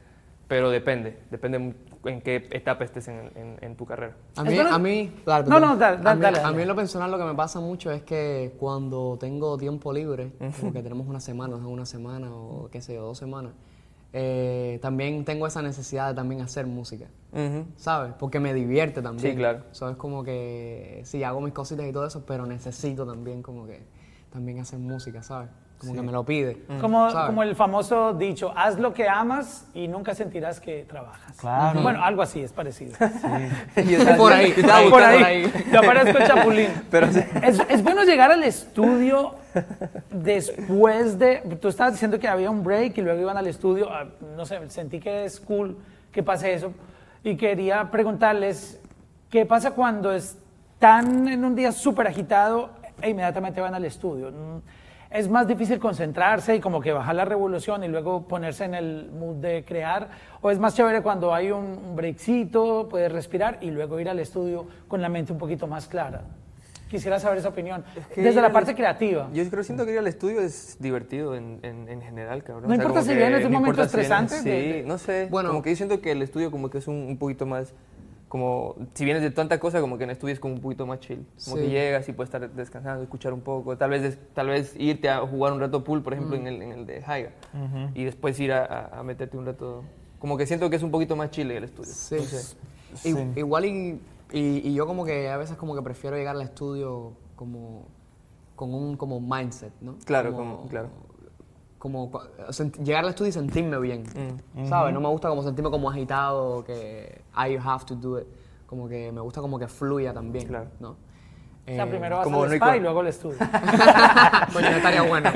pero 0.47 0.71
depende, 0.71 1.19
depende 1.29 1.75
en 2.05 2.21
qué 2.21 2.47
etapa 2.51 2.83
estés 2.83 3.07
en, 3.09 3.29
en- 3.35 3.57
en 3.61 3.75
tu 3.75 3.85
carrera. 3.85 4.15
A 4.35 4.43
mí, 4.43 4.57
a 4.57 4.79
mí, 4.79 5.11
dale, 5.23 5.47
No, 5.47 5.59
no, 5.59 5.77
dale, 5.77 5.97
a 5.97 6.01
dale, 6.01 6.15
mí, 6.15 6.21
dale, 6.23 6.39
a 6.39 6.51
mí 6.51 6.61
en 6.63 6.67
lo 6.67 6.75
personal 6.75 7.11
lo 7.11 7.19
que 7.19 7.25
me 7.25 7.35
pasa 7.35 7.59
mucho 7.59 7.91
es 7.91 8.01
que 8.01 8.55
cuando 8.59 9.17
tengo 9.19 9.55
tiempo 9.57 9.93
libre, 9.93 10.31
como 10.59 10.73
que 10.73 10.81
tenemos 10.81 11.05
una 11.07 11.19
semana, 11.19 11.57
o 11.57 11.69
una 11.69 11.85
semana 11.85 12.33
o 12.33 12.69
qué 12.71 12.81
sé 12.81 12.95
yo, 12.95 13.03
dos 13.03 13.19
semanas, 13.19 13.53
eh, 14.17 14.79
también 14.81 15.25
tengo 15.25 15.45
esa 15.45 15.61
necesidad 15.61 16.07
de 16.07 16.13
también 16.13 16.39
hacer 16.39 16.65
música. 16.65 17.07
¿sabes? 17.75 18.13
Porque 18.17 18.39
me 18.39 18.53
divierte 18.53 19.01
también. 19.01 19.33
Sí, 19.33 19.37
claro. 19.37 19.63
So, 19.71 19.89
es 19.89 19.97
como 19.97 20.23
que, 20.23 21.01
sí, 21.03 21.21
hago 21.23 21.41
mis 21.41 21.53
cositas 21.53 21.85
y 21.85 21.91
todo 21.91 22.07
eso, 22.07 22.25
pero 22.25 22.45
necesito 22.45 23.05
también 23.05 23.43
como 23.43 23.67
que, 23.67 23.81
también 24.31 24.59
hacer 24.59 24.79
música, 24.79 25.21
¿sabes? 25.21 25.49
Como 25.77 25.93
que 25.93 26.01
me 26.01 26.11
lo 26.11 26.23
pide. 26.23 26.63
Como, 26.79 27.09
¿sabes? 27.11 27.27
como 27.27 27.43
el 27.43 27.55
famoso 27.55 28.13
dicho, 28.13 28.53
haz 28.55 28.79
lo 28.79 28.93
que 28.93 29.07
amas 29.09 29.67
y 29.73 29.87
nunca 29.87 30.15
sentirás 30.15 30.59
que 30.59 30.85
trabajas. 30.87 31.37
Claro. 31.37 31.81
Bueno, 31.81 32.03
algo 32.03 32.21
así, 32.21 32.41
es 32.41 32.53
parecido. 32.53 32.93
por 34.17 34.33
ahí, 34.33 34.53
Yo 34.57 34.89
por 34.89 35.01
buscando 35.01 35.25
ahí, 35.25 35.47
te 35.69 35.77
aparezco 35.77 36.17
chapulín. 36.25 36.69
Pero 36.91 37.11
sí. 37.11 37.19
es, 37.43 37.59
es 37.69 37.83
bueno 37.83 38.03
llegar 38.03 38.31
al 38.31 38.43
estudio 38.43 39.35
después 40.11 41.19
de... 41.19 41.37
Tú 41.61 41.67
estabas 41.67 41.93
diciendo 41.93 42.19
que 42.19 42.27
había 42.27 42.49
un 42.49 42.63
break 42.63 42.97
y 42.97 43.01
luego 43.01 43.21
iban 43.21 43.37
al 43.37 43.47
estudio. 43.47 43.89
ah, 43.91 44.05
No 44.35 44.45
sé, 44.45 44.59
sentí 44.69 44.99
que 44.99 45.25
es 45.25 45.39
cool 45.39 45.77
que 46.11 46.23
pase 46.23 46.53
eso. 46.53 46.71
Y 47.23 47.35
quería 47.35 47.91
preguntarles, 47.91 48.79
¿qué 49.29 49.45
pasa 49.45 49.71
cuando 49.71 50.13
están 50.13 51.27
en 51.27 51.43
un 51.43 51.55
día 51.55 51.71
súper 51.71 52.07
agitado 52.07 52.69
e 53.01 53.09
inmediatamente 53.09 53.59
van 53.59 53.75
al 53.75 53.83
estudio? 53.85 54.31
¿Es 55.11 55.29
más 55.29 55.47
difícil 55.47 55.79
concentrarse 55.79 56.55
y 56.55 56.59
como 56.59 56.81
que 56.81 56.91
bajar 56.91 57.15
la 57.15 57.25
revolución 57.25 57.83
y 57.83 57.87
luego 57.87 58.27
ponerse 58.27 58.65
en 58.65 58.73
el 58.73 59.11
mood 59.11 59.35
de 59.35 59.63
crear? 59.63 60.09
¿O 60.41 60.51
es 60.51 60.59
más 60.59 60.75
chévere 60.75 61.01
cuando 61.01 61.33
hay 61.33 61.51
un, 61.51 61.95
breakcito, 61.95 62.87
puedes 62.89 63.11
respirar 63.11 63.59
y 63.61 63.71
luego 63.71 63.99
ir 63.99 64.09
al 64.09 64.19
estudio 64.19 64.65
con 64.87 65.01
la 65.01 65.09
mente 65.09 65.31
un 65.31 65.37
poquito 65.39 65.67
más 65.67 65.87
clara? 65.87 66.23
Quisiera 66.89 67.19
saber 67.19 67.39
esa 67.39 67.49
opinión. 67.49 67.83
que 68.13 68.21
Desde 68.21 68.41
la 68.41 68.51
parte 68.51 68.75
creativa. 68.75 69.27
Yo 69.33 69.43
creo 69.49 69.63
siento 69.63 69.85
que 69.85 69.93
ir 69.93 69.99
al 69.99 70.07
estudio 70.07 70.39
es 70.41 70.77
divertido 70.79 71.35
en, 71.35 71.59
en, 71.63 71.89
en 71.89 72.01
general, 72.01 72.43
cabrón. 72.43 72.67
No 72.69 72.75
importa 72.75 73.01
si 73.01 73.15
vienes 73.15 73.39
de 73.39 73.47
un 73.47 73.53
no 73.53 73.59
momento 73.59 73.81
si 73.81 73.85
estresante, 73.87 74.35
de- 74.35 74.41
Sí, 74.41 74.49
de- 74.49 74.83
no 74.85 74.97
sé. 74.97 75.27
Bueno. 75.31 75.49
como 75.49 75.61
que 75.63 75.71
yo 75.71 75.75
siento 75.77 75.99
que 75.99 76.11
el 76.11 76.21
estudio 76.21 76.51
como 76.51 76.69
que 76.69 76.77
es 76.77 76.87
un, 76.87 76.95
un 76.95 77.17
poquito 77.17 77.45
más 77.45 77.73
como 78.27 78.75
si 78.95 79.05
vienes 79.05 79.21
de 79.23 79.31
tanta 79.31 79.59
cosa 79.59 79.79
como 79.81 79.97
que 79.97 80.03
en 80.03 80.09
estudio 80.09 80.33
es 80.33 80.39
como 80.39 80.55
un 80.55 80.61
poquito 80.61 80.85
más 80.85 80.99
chill 80.99 81.25
como 81.45 81.57
Sí. 81.57 81.63
que 81.63 81.69
llegas 81.69 82.09
y 82.09 82.13
puedes 82.13 82.27
estar 82.33 82.49
descansando 82.51 83.03
escuchar 83.03 83.33
un 83.33 83.41
poco 83.41 83.77
tal 83.77 83.91
vez 83.91 84.01
des- 84.01 84.19
tal 84.33 84.47
vez 84.47 84.75
irte 84.77 85.09
a 85.09 85.19
jugar 85.19 85.53
un 85.53 85.59
rato 85.59 85.83
pool 85.83 86.01
por 86.01 86.13
ejemplo 86.13 86.35
en, 86.35 86.47
el, 86.47 86.61
en 86.61 86.71
el 86.71 86.85
de 86.85 87.03
Haiga 87.05 87.31
y 87.93 88.03
después 88.03 88.39
ir 88.39 88.51
a, 88.51 88.65
a- 88.65 88.99
a 88.99 89.03
meterte 89.03 89.37
un 89.37 89.45
rato 89.45 89.83
como 90.19 90.37
que 90.37 90.47
siento 90.47 90.69
que 90.69 90.75
es 90.77 90.83
un 90.83 90.91
poquito 90.91 91.15
más 91.15 91.29
chill 91.31 91.51
el 91.51 91.63
estudio 91.65 91.91
Sí. 91.93 92.15
no 92.91 92.97
sé. 92.97 93.09
I- 93.09 93.39
Igual 93.39 93.65
y, 93.65 94.01
y, 94.33 94.69
y 94.69 94.73
yo 94.73 94.87
como 94.87 95.05
que 95.05 95.29
a 95.29 95.37
veces 95.37 95.55
como 95.57 95.75
que 95.75 95.81
prefiero 95.81 96.17
llegar 96.17 96.35
al 96.35 96.41
estudio 96.41 97.13
como 97.35 97.85
con 98.55 98.73
un 98.73 98.95
como 98.97 99.19
mindset, 99.19 99.73
¿no? 99.81 99.97
Claro, 100.05 100.33
como- 100.33 100.65
claro. 100.67 100.89
Como 101.85 102.09
llegar 102.83 103.03
al 103.03 103.11
estudio 103.11 103.29
y 103.29 103.31
sentirme 103.31 103.77
bien, 103.77 104.05
Mm. 104.55 104.65
¿sabes? 104.65 104.91
No 104.91 104.99
me 104.99 105.07
gusta 105.07 105.29
como 105.29 105.43
sentirme 105.43 105.69
como 105.69 105.87
agitado, 105.87 106.63
que 106.65 107.21
I 107.37 107.59
have 107.63 107.85
to 107.85 107.93
do 107.93 108.19
it. 108.19 108.25
Como 108.65 108.87
que 108.89 109.11
me 109.11 109.21
gusta 109.21 109.39
como 109.39 109.59
que 109.59 109.67
fluya 109.67 110.11
también, 110.11 110.47
Claro. 110.47 110.65
¿no? 110.79 110.89
o 110.89 110.97
sea, 111.67 111.83
Eh, 111.83 111.87
primero 111.87 112.17
vas 112.17 112.23
como 112.23 112.41
al 112.43 112.53
spa 112.53 112.75
y 112.77 112.79
luego 112.79 113.01
al 113.01 113.07
estudio. 113.07 113.37
Coño, 114.53 114.67
estaría 114.67 115.03
bueno. 115.03 115.31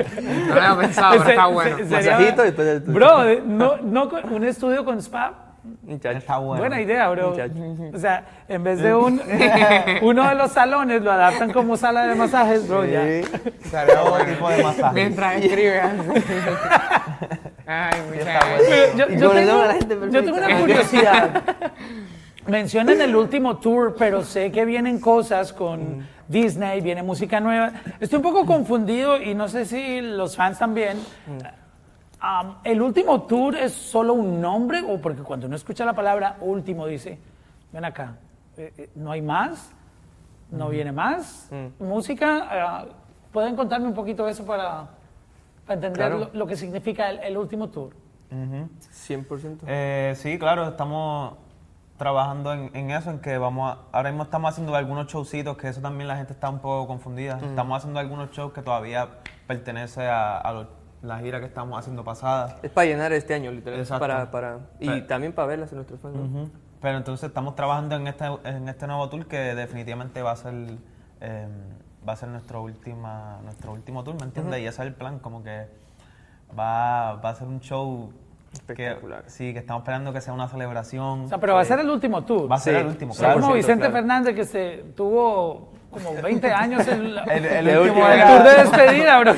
No 0.48 0.54
lo 0.56 0.60
había 0.60 0.76
pensado, 0.80 1.18
pero 1.18 1.30
está 1.30 1.46
bueno. 1.46 1.76
se- 1.78 1.88
sería- 1.88 2.12
Masajito 2.14 2.42
y 2.42 2.46
después 2.46 2.66
del 2.66 2.76
estudio. 2.78 2.94
Bro, 2.98 3.40
no, 3.46 3.76
no 3.76 4.08
un 4.32 4.44
estudio 4.44 4.84
con 4.84 4.98
spa. 4.98 5.49
Muchacho. 5.82 6.18
Está 6.18 6.38
bueno. 6.38 6.62
Buena 6.62 6.80
idea, 6.80 7.08
bro. 7.10 7.30
Muchacho. 7.30 7.54
O 7.94 7.98
sea, 7.98 8.24
en 8.48 8.64
vez 8.64 8.80
de 8.80 8.94
un, 8.94 9.20
uno 10.02 10.28
de 10.28 10.34
los 10.34 10.52
salones 10.52 11.02
lo 11.02 11.12
adaptan 11.12 11.52
como 11.52 11.76
sala 11.76 12.06
de 12.06 12.14
masajes, 12.14 12.66
bro, 12.66 12.84
ya. 12.84 13.02
Sería 13.02 14.02
otro 14.04 14.24
tipo 14.24 14.48
de 14.48 14.62
masaje. 14.62 14.94
Mientras 14.94 15.36
escribe. 15.42 15.80
Ay, 17.66 18.00
muchachos. 18.08 18.96
Yo, 18.96 19.30
tengo, 19.30 20.08
yo 20.10 20.24
tengo 20.24 20.36
una 20.38 20.60
curiosidad. 20.60 21.42
Mencionan 22.46 23.00
el 23.00 23.14
último 23.14 23.58
tour, 23.58 23.94
pero 23.98 24.24
sé 24.24 24.50
que 24.50 24.64
vienen 24.64 24.98
cosas 24.98 25.52
con 25.52 26.06
Disney, 26.26 26.80
viene 26.80 27.02
música 27.02 27.38
nueva. 27.38 27.72
Estoy 28.00 28.16
un 28.16 28.22
poco 28.22 28.46
confundido 28.46 29.20
y 29.20 29.34
no 29.34 29.48
sé 29.48 29.66
si 29.66 30.00
los 30.00 30.36
fans 30.36 30.58
también. 30.58 30.96
Um, 32.22 32.54
¿El 32.64 32.82
último 32.82 33.22
tour 33.22 33.56
es 33.56 33.72
solo 33.72 34.12
un 34.12 34.40
nombre 34.40 34.82
o 34.86 35.00
porque 35.00 35.22
cuando 35.22 35.46
uno 35.46 35.56
escucha 35.56 35.84
la 35.86 35.94
palabra 35.94 36.36
último 36.42 36.86
dice, 36.86 37.18
ven 37.72 37.84
acá, 37.84 38.16
eh, 38.58 38.72
eh, 38.76 38.90
no 38.94 39.10
hay 39.10 39.22
más, 39.22 39.72
no 40.50 40.68
viene 40.68 40.92
más 40.92 41.48
música? 41.78 42.46
Ah, 42.50 42.84
¿Pueden 43.32 43.56
contarme 43.56 43.86
un 43.86 43.94
poquito 43.94 44.28
eso 44.28 44.44
para, 44.44 44.88
para 45.64 45.74
entender 45.74 45.92
Claro. 46.08 46.18
lo, 46.18 46.30
lo 46.34 46.46
que 46.46 46.56
significa 46.56 47.08
el, 47.08 47.20
el 47.20 47.36
último 47.38 47.68
tour? 47.68 47.94
100% 48.30 49.60
Eh, 49.66 50.12
sí, 50.16 50.38
claro, 50.38 50.68
estamos 50.68 51.34
trabajando 51.96 52.52
en, 52.52 52.70
en 52.76 52.90
eso, 52.90 53.10
en 53.10 53.20
que 53.20 53.38
vamos 53.38 53.72
a- 53.74 53.78
ahora 53.96 54.10
mismo 54.10 54.24
estamos 54.24 54.50
haciendo 54.52 54.74
algunos 54.74 55.06
showcitos, 55.06 55.56
que 55.56 55.68
eso 55.68 55.80
también 55.80 56.06
la 56.08 56.16
gente 56.16 56.32
está 56.32 56.48
un 56.50 56.58
poco 56.58 56.86
confundida. 56.86 57.38
Estamos 57.42 57.78
haciendo 57.78 57.98
algunos 58.00 58.30
shows 58.30 58.52
que 58.52 58.62
todavía 58.62 59.08
pertenece 59.46 60.06
a, 60.06 60.36
a 60.38 60.52
lo- 60.52 60.79
la 61.02 61.18
gira 61.18 61.40
que 61.40 61.46
estamos 61.46 61.78
haciendo 61.78 62.04
pasada. 62.04 62.56
Es 62.62 62.70
para 62.70 62.86
llenar 62.86 63.12
este 63.12 63.34
año, 63.34 63.50
literal. 63.50 63.78
Exacto. 63.80 64.00
Para, 64.00 64.30
para, 64.30 64.58
y 64.78 64.86
Pero- 64.88 65.06
también 65.06 65.32
para 65.32 65.48
verlas 65.48 65.70
en 65.72 65.76
nuestros 65.76 66.00
fans. 66.00 66.50
Pero 66.80 66.96
entonces 66.96 67.28
estamos 67.28 67.54
trabajando 67.56 67.96
en 67.96 68.06
este, 68.06 68.24
en 68.44 68.68
este 68.68 68.86
nuevo 68.86 69.08
tour 69.08 69.26
que 69.26 69.54
definitivamente 69.54 70.22
va 70.22 70.32
a 70.32 70.36
ser 70.36 70.54
eh, 71.20 71.46
va 72.08 72.14
a 72.14 72.16
ser 72.16 72.30
nuestro 72.30 72.62
última 72.62 73.38
nuestro 73.44 73.72
último 73.72 74.02
tour, 74.02 74.16
¿me 74.18 74.24
entiendes? 74.24 74.60
Y 74.60 74.66
ese 74.66 74.82
es 74.82 74.88
el 74.88 74.94
plan, 74.94 75.18
como 75.18 75.42
que 75.42 75.66
va, 76.58 77.14
va 77.16 77.30
a 77.30 77.34
ser 77.34 77.48
un 77.48 77.60
show 77.60 78.12
Espectacular. 78.52 79.22
Que, 79.24 79.30
sí, 79.30 79.52
que 79.52 79.60
estamos 79.60 79.82
esperando 79.82 80.12
que 80.12 80.20
sea 80.20 80.32
una 80.32 80.48
celebración. 80.48 81.26
O 81.26 81.28
sea, 81.28 81.38
pero 81.38 81.54
va 81.54 81.60
a 81.60 81.64
ser 81.64 81.78
el 81.78 81.88
último 81.88 82.24
tour. 82.24 82.50
Va 82.50 82.56
a 82.56 82.58
ser 82.58 82.74
Sí. 82.74 82.80
el 82.80 82.86
último, 82.88 83.14
claro. 83.14 83.34
como 83.40 83.52
100%, 83.52 83.56
Vicente 83.56 83.78
claro. 83.82 83.92
Fernández 83.94 84.34
que 84.34 84.44
se 84.44 84.84
tuvo 84.96 85.70
como 85.90 86.14
20 86.22 86.52
años 86.52 86.86
el, 86.88 87.18
El, 87.18 87.44
el 87.44 87.68
El 87.68 87.78
último 87.78 88.06
era- 88.08 88.28
tour 88.36 88.42
de 88.48 88.62
despedida, 88.62 89.20
bro. 89.20 89.34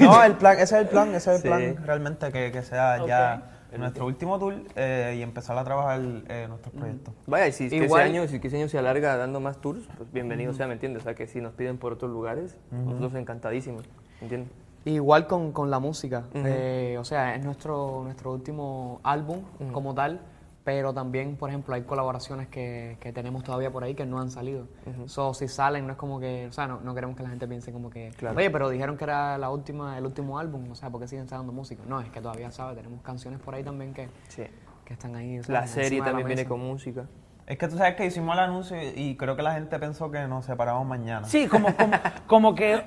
No, 0.00 0.22
el 0.22 0.32
plan, 0.34 0.54
ese 0.54 0.62
es 0.64 0.72
el 0.82 0.88
plan, 0.88 1.08
ese 1.14 1.30
es 1.30 1.36
el 1.36 1.42
Sí. 1.42 1.48
plan 1.48 1.76
realmente 1.86 2.30
que, 2.32 2.52
que 2.52 2.62
sea 2.62 3.04
ya 3.06 3.50
nuestro 3.76 4.06
último 4.06 4.38
tour 4.38 4.54
eh, 4.76 5.16
y 5.18 5.22
empezar 5.22 5.58
a 5.58 5.64
trabajar 5.64 6.00
eh, 6.28 6.46
nuestros 6.48 6.72
proyectos. 6.74 7.12
Vaya, 7.26 7.48
y 7.48 7.52
si 7.52 7.68
que 7.68 7.76
Igual- 7.84 8.02
ese 8.06 8.10
año, 8.18 8.28
si 8.28 8.36
ese 8.42 8.56
año 8.56 8.68
se 8.68 8.78
alarga 8.78 9.16
dando 9.16 9.40
más 9.40 9.58
tours, 9.60 9.88
pues 9.96 10.12
bienvenido 10.12 10.52
sea, 10.52 10.66
¿me 10.68 10.74
entiendes? 10.74 11.02
O 11.02 11.04
sea, 11.04 11.14
que 11.14 11.26
si 11.26 11.40
nos 11.40 11.54
piden 11.54 11.78
por 11.78 11.92
otros 11.92 12.10
lugares, 12.10 12.56
nosotros 12.70 13.14
encantadísimos, 13.16 13.84
¿me 14.20 14.26
entiendes? 14.26 14.50
Igual 14.84 15.26
con, 15.26 15.50
con 15.52 15.70
la 15.70 15.78
música. 15.80 16.24
Eh, 16.34 16.96
o 17.00 17.04
sea, 17.04 17.34
es 17.34 17.44
nuestro, 17.44 18.02
nuestro 18.04 18.32
último 18.32 19.00
álbum 19.02 19.40
como 19.72 19.92
tal, 19.94 20.20
pero 20.64 20.94
también, 20.94 21.36
por 21.36 21.50
ejemplo, 21.50 21.74
hay 21.74 21.82
colaboraciones 21.82 22.48
que, 22.48 22.96
que 22.98 23.12
tenemos 23.12 23.44
todavía 23.44 23.70
por 23.70 23.84
ahí 23.84 23.94
que 23.94 24.06
no 24.06 24.18
han 24.18 24.30
salido. 24.30 24.66
So, 25.06 25.34
si 25.34 25.46
salen, 25.46 25.86
no 25.86 25.92
es 25.92 25.98
como 25.98 26.18
que, 26.18 26.46
o 26.48 26.52
sea, 26.52 26.66
no, 26.66 26.80
no 26.80 26.94
queremos 26.94 27.16
que 27.16 27.22
la 27.22 27.28
gente 27.28 27.46
piense 27.46 27.70
como 27.72 27.90
que, 27.90 28.10
Claro. 28.16 28.36
oye, 28.38 28.50
pero 28.50 28.70
dijeron 28.70 28.96
que 28.96 29.04
era 29.04 29.36
la 29.36 29.50
última, 29.50 29.98
el 29.98 30.06
último 30.06 30.38
álbum, 30.38 30.70
o 30.70 30.74
sea, 30.74 30.88
¿por 30.90 31.00
qué 31.02 31.06
siguen 31.08 31.28
sacando 31.28 31.52
música? 31.52 31.82
No, 31.86 32.00
es 32.00 32.08
que 32.08 32.20
todavía, 32.20 32.50
¿sabes? 32.50 32.76
Tenemos 32.76 33.02
canciones 33.02 33.40
por 33.40 33.54
ahí 33.54 33.62
también 33.62 33.92
que, 33.92 34.08
Sí. 34.28 34.44
que 34.86 34.94
están 34.94 35.14
ahí. 35.16 35.40
La 35.48 35.66
serie 35.66 35.98
la 35.98 36.06
también 36.06 36.26
viene 36.28 36.46
con 36.46 36.60
música. 36.60 37.06
Es 37.46 37.58
que 37.58 37.68
tú 37.68 37.76
sabes 37.76 37.94
que 37.96 38.06
hicimos 38.06 38.34
el 38.34 38.40
anuncio 38.42 38.76
y- 38.96 39.16
creo 39.16 39.36
que 39.36 39.42
la 39.42 39.52
gente 39.52 39.78
pensó 39.78 40.10
que 40.10 40.26
nos 40.26 40.46
separamos 40.46 40.86
mañana. 40.86 41.26
Sí, 41.26 41.46
como, 41.46 41.74
como, 41.76 41.92
como 42.26 42.54
que 42.54 42.82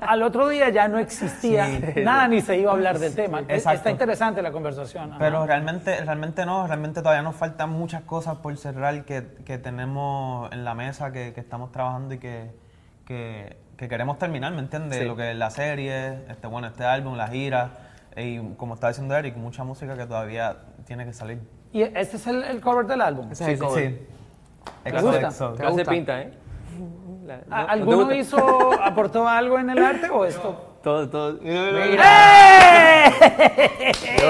al 0.00 0.22
otro 0.24 0.48
día 0.48 0.68
ya 0.70 0.88
no 0.88 0.98
existía 0.98 1.68
nada 2.02 2.26
ni 2.26 2.40
se 2.40 2.58
iba 2.58 2.72
a 2.72 2.74
hablar 2.74 2.98
del 2.98 3.14
tema. 3.14 3.40
Exacto. 3.46 3.70
Está 3.78 3.90
interesante 3.92 4.42
la 4.42 4.50
conversación. 4.50 5.10
ajá. 5.10 5.18
Pero 5.20 5.46
realmente, 5.46 6.00
realmente 6.04 6.44
no, 6.44 6.66
realmente 6.66 7.02
todavía 7.02 7.22
nos 7.22 7.36
faltan 7.36 7.70
muchas 7.70 8.02
cosas 8.02 8.38
por 8.38 8.56
cerrar 8.56 9.04
que, 9.04 9.28
que 9.44 9.58
tenemos 9.58 10.50
en 10.52 10.64
la 10.64 10.74
mesa, 10.74 11.12
que, 11.12 11.32
que 11.32 11.40
estamos 11.40 11.70
trabajando 11.70 12.14
y 12.14 12.18
que, 12.18 12.50
que, 13.06 13.58
que 13.76 13.88
queremos 13.88 14.18
terminar, 14.18 14.52
¿me 14.52 14.58
entiendes? 14.60 14.98
Sí. 14.98 15.04
Lo 15.04 15.14
que 15.14 15.30
es 15.30 15.36
la 15.36 15.50
serie, 15.50 16.24
este, 16.28 16.48
bueno, 16.48 16.66
este 16.66 16.82
álbum, 16.84 17.16
la 17.16 17.28
gira, 17.28 17.70
y 18.16 18.40
como 18.56 18.74
está 18.74 18.88
diciendo 18.88 19.16
Eric, 19.16 19.36
mucha 19.36 19.62
música 19.62 19.96
que 19.96 20.04
todavía 20.06 20.56
tiene 20.84 21.04
que 21.04 21.12
salir. 21.12 21.40
Y 21.72 21.82
este 21.82 22.16
es 22.16 22.26
el, 22.26 22.42
el 22.44 22.60
cover 22.60 22.86
del 22.86 23.00
álbum. 23.00 23.30
Ese 23.30 23.44
es 23.44 23.48
el 23.50 23.56
Sí, 23.56 23.60
cover. 23.62 23.90
Sí. 23.90 24.06
¿Te 24.84 24.90
gusta? 25.00 25.20
exo. 25.28 25.54
Clase 25.54 25.72
gusta? 25.72 25.90
pinta, 25.90 26.20
¿eh? 26.22 26.32
La- 27.26 27.36
¿no- 27.46 27.54
¿A- 27.56 27.60
no 27.60 27.66
te 27.66 27.72
¿Alguno 27.72 27.96
gusta? 27.98 28.14
hizo, 28.16 28.72
aportó 28.82 29.28
algo 29.28 29.58
en 29.58 29.70
el 29.70 29.78
arte 29.84 30.08
o 30.10 30.24
esto? 30.24 30.66
Todo, 30.82 31.08
todo. 31.10 31.38
Llegó 31.40 31.92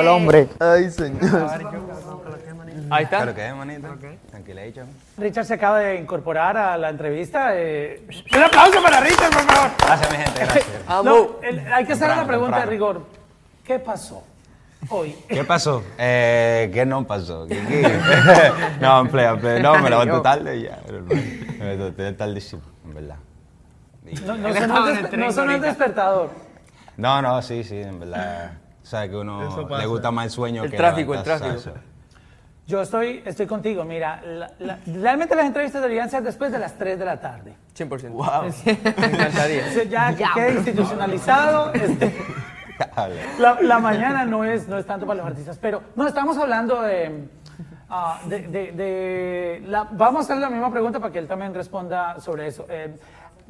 el 0.01 0.09
hombre. 0.09 0.49
Ay, 0.59 0.91
señor. 0.91 1.49
Ahí 2.93 3.05
está. 3.05 3.19
Claro 3.19 3.35
que 3.35 3.47
es, 3.47 3.55
manito. 3.55 3.89
Tranquila, 4.31 4.65
hecho. 4.65 4.83
Richard 5.17 5.45
se 5.45 5.55
acaba 5.55 5.79
de 5.79 5.97
incorporar 5.97 6.57
a 6.57 6.77
la 6.77 6.91
entrevista. 6.91 7.51
eh, 7.55 8.05
Un 8.35 8.43
aplauso 8.43 8.83
para 8.83 9.01
Richard, 9.01 9.31
por 9.31 9.43
favor. 9.43 9.71
Gracias, 9.79 10.11
mi 10.11 10.17
gente, 10.17 10.41
gracias. 10.41 10.67
No, 11.05 11.29
el- 11.43 11.73
hay 11.73 11.85
que 11.85 11.93
hacer 11.93 12.07
una 12.09 12.17
Temprano, 12.17 12.27
pregunta 12.27 12.61
de 12.61 12.67
rigor. 12.67 13.07
¿Qué 13.65 13.79
pasó 13.79 14.25
hoy? 14.89 15.15
¿Qué 15.29 15.45
pasó? 15.45 15.83
Eh, 15.99 16.71
¿Qué 16.73 16.87
no 16.87 17.07
pasó? 17.07 17.47
¿Qué, 17.47 17.61
qué? 17.69 18.01
no, 18.81 19.01
en 19.01 19.09
play, 19.09 19.27
en 19.27 19.39
play. 19.41 19.63
No, 19.63 19.79
me 19.79 19.91
levanto 19.91 20.23
tarde 20.23 20.57
y 20.57 20.63
ya. 20.65 20.79
Me 21.59 21.77
levanté 21.77 22.13
tardísimo, 22.13 22.63
en 22.85 22.95
verdad. 22.95 23.17
Y- 24.07 24.15
No, 24.21 24.37
no 24.37 24.55
sonó, 24.55 24.87
no 25.17 25.33
sonó 25.33 25.53
el 25.53 25.61
despertador. 25.61 26.31
No, 26.97 27.23
no, 27.23 27.41
sí, 27.43 27.63
sí, 27.65 27.81
en 27.81 28.01
verdad. 28.01 28.53
Sabes 28.83 29.11
que 29.11 29.17
uno 29.17 29.69
le 29.79 29.87
gusta 29.87 30.11
más 30.11 30.25
el 30.27 30.31
sueño 30.31 30.65
El 30.65 30.71
que 30.71 30.77
tráfico, 30.77 31.15
el 31.15 31.23
tráfico. 31.23 31.57
Yo 32.67 32.83
estoy, 32.83 33.21
estoy 33.27 33.47
contigo. 33.47 33.85
Mira, 33.85 34.23
la- 34.25 34.53
la- 34.61 34.79
realmente 34.87 35.35
las 35.35 35.45
entrevistas 35.47 35.83
deberían 35.83 36.09
ser 36.09 36.23
después 36.23 36.53
de 36.53 36.59
las 36.61 36.79
3 36.79 36.99
de 37.01 37.05
la 37.05 37.21
tarde. 37.21 37.55
100%. 37.77 38.11
Wow. 38.11 38.27
Me 38.65 39.07
encantaría. 39.07 39.67
O 39.69 39.73
sea, 39.73 39.85
Ya 39.85 40.15
que 40.15 40.25
quede 40.35 40.53
institucionalizado. 40.55 41.73
este. 41.75 42.15
La, 43.39 43.79
mañana 43.79 44.25
no 44.25 44.45
es, 44.45 44.69
no 44.69 44.79
es 44.79 44.87
tanto 44.87 45.07
para 45.07 45.19
los 45.19 45.27
artistas. 45.27 45.59
Pero 45.61 45.83
no, 45.97 46.07
estamos 46.07 46.37
hablando 46.39 46.81
de. 46.83 47.29
ah, 47.89 48.21
de, 48.27 49.63
la- 49.67 49.89
vamos 49.91 50.21
a 50.21 50.25
hacerle 50.25 50.43
la 50.43 50.51
misma 50.51 50.71
pregunta 50.71 50.99
para 51.01 51.13
que 51.13 51.19
él 51.19 51.27
también 51.29 51.55
responda 51.55 52.19
sobre 52.21 52.47
eso. 52.47 52.67
Eh, 52.69 52.97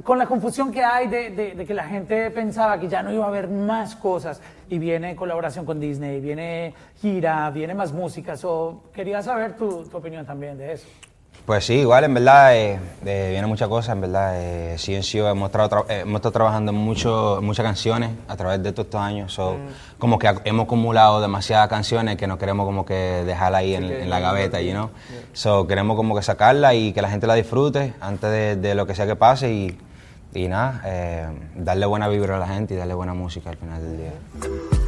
con 0.05 0.16
la 0.16 0.27
confusión 0.27 0.73
que 0.73 0.83
hay 0.83 1.09
de, 1.09 1.31
de- 1.31 1.55
de 1.55 1.66
que 1.66 1.75
la 1.75 1.85
gente 1.85 2.31
pensaba 2.31 2.79
que 2.81 2.88
ya 2.88 3.03
no 3.03 3.12
iba 3.12 3.25
a 3.25 3.29
haber 3.29 3.49
más 3.49 3.97
cosas 3.97 4.40
y 4.69 4.79
viene 4.79 5.14
colaboración 5.14 5.66
con 5.66 5.79
Disney, 5.79 6.21
viene 6.21 6.73
gira, 7.01 7.51
viene 7.51 7.75
más 7.75 7.93
música. 7.93 8.37
So, 8.37 8.85
quería 8.95 9.21
saber 9.23 9.57
tu 9.57 9.87
opinión 9.93 10.25
también 10.25 10.57
de 10.57 10.73
eso. 10.73 10.88
Pues 11.46 11.64
sí, 11.64 11.74
igual, 11.81 12.05
en 12.05 12.14
verdad, 12.14 12.55
eh, 12.57 12.79
eh, 13.05 13.29
viene 13.33 13.46
muchas 13.48 13.68
cosas, 13.68 13.94
en 13.94 14.03
verdad. 14.03 14.35
Eh, 14.37 14.76
CNCO 14.79 15.29
hemos, 15.29 15.50
tra- 15.50 15.85
eh, 15.88 16.00
hemos 16.03 16.16
estado 16.16 16.33
trabajando 16.33 16.70
en 16.70 16.76
mucho, 16.79 17.38
en 17.40 17.44
muchas 17.44 17.64
canciones 17.64 18.11
a 18.29 18.37
través 18.37 18.62
de 18.62 18.70
todos 18.72 18.87
estos 18.87 19.00
años. 19.00 19.33
So, 19.33 19.57
Como 19.98 20.16
que 20.18 20.33
hemos 20.44 20.64
acumulado 20.66 21.20
demasiadas 21.20 21.68
canciones 21.68 22.16
que 22.16 22.29
no 22.29 22.38
queremos 22.38 22.66
como 22.66 22.85
que 22.85 22.94
dejarla 22.94 23.59
ahí 23.59 23.74
en, 23.74 23.85
en 23.85 24.09
la 24.11 24.20
gaveta, 24.20 24.61
you 24.61 24.70
know? 24.72 24.90
So, 25.33 25.66
queremos 25.66 25.96
como 25.96 26.14
que 26.14 26.22
sacarla 26.22 26.74
y 26.74 26.92
que 26.92 27.03
la 27.03 27.11
gente 27.11 27.26
la 27.26 27.35
disfrute 27.35 27.94
antes 28.00 28.31
de, 28.31 28.57
de 28.57 28.74
lo 28.76 28.87
que 28.87 28.94
sea 28.94 29.07
que 29.07 29.16
pase 29.16 29.50
y, 29.53 29.79
y 30.35 30.46
nada, 30.46 30.83
eh, 30.85 31.26
darle 31.57 31.87
buena 31.87 32.07
vibra 32.07 32.37
a 32.37 32.38
la 32.38 32.46
gente 32.48 32.74
y 32.74 32.76
darle 32.76 32.94
buena 32.94 33.14
música 33.14 33.50
al 33.50 33.57
final 33.57 33.83
del 33.83 33.96
día. 33.96 34.80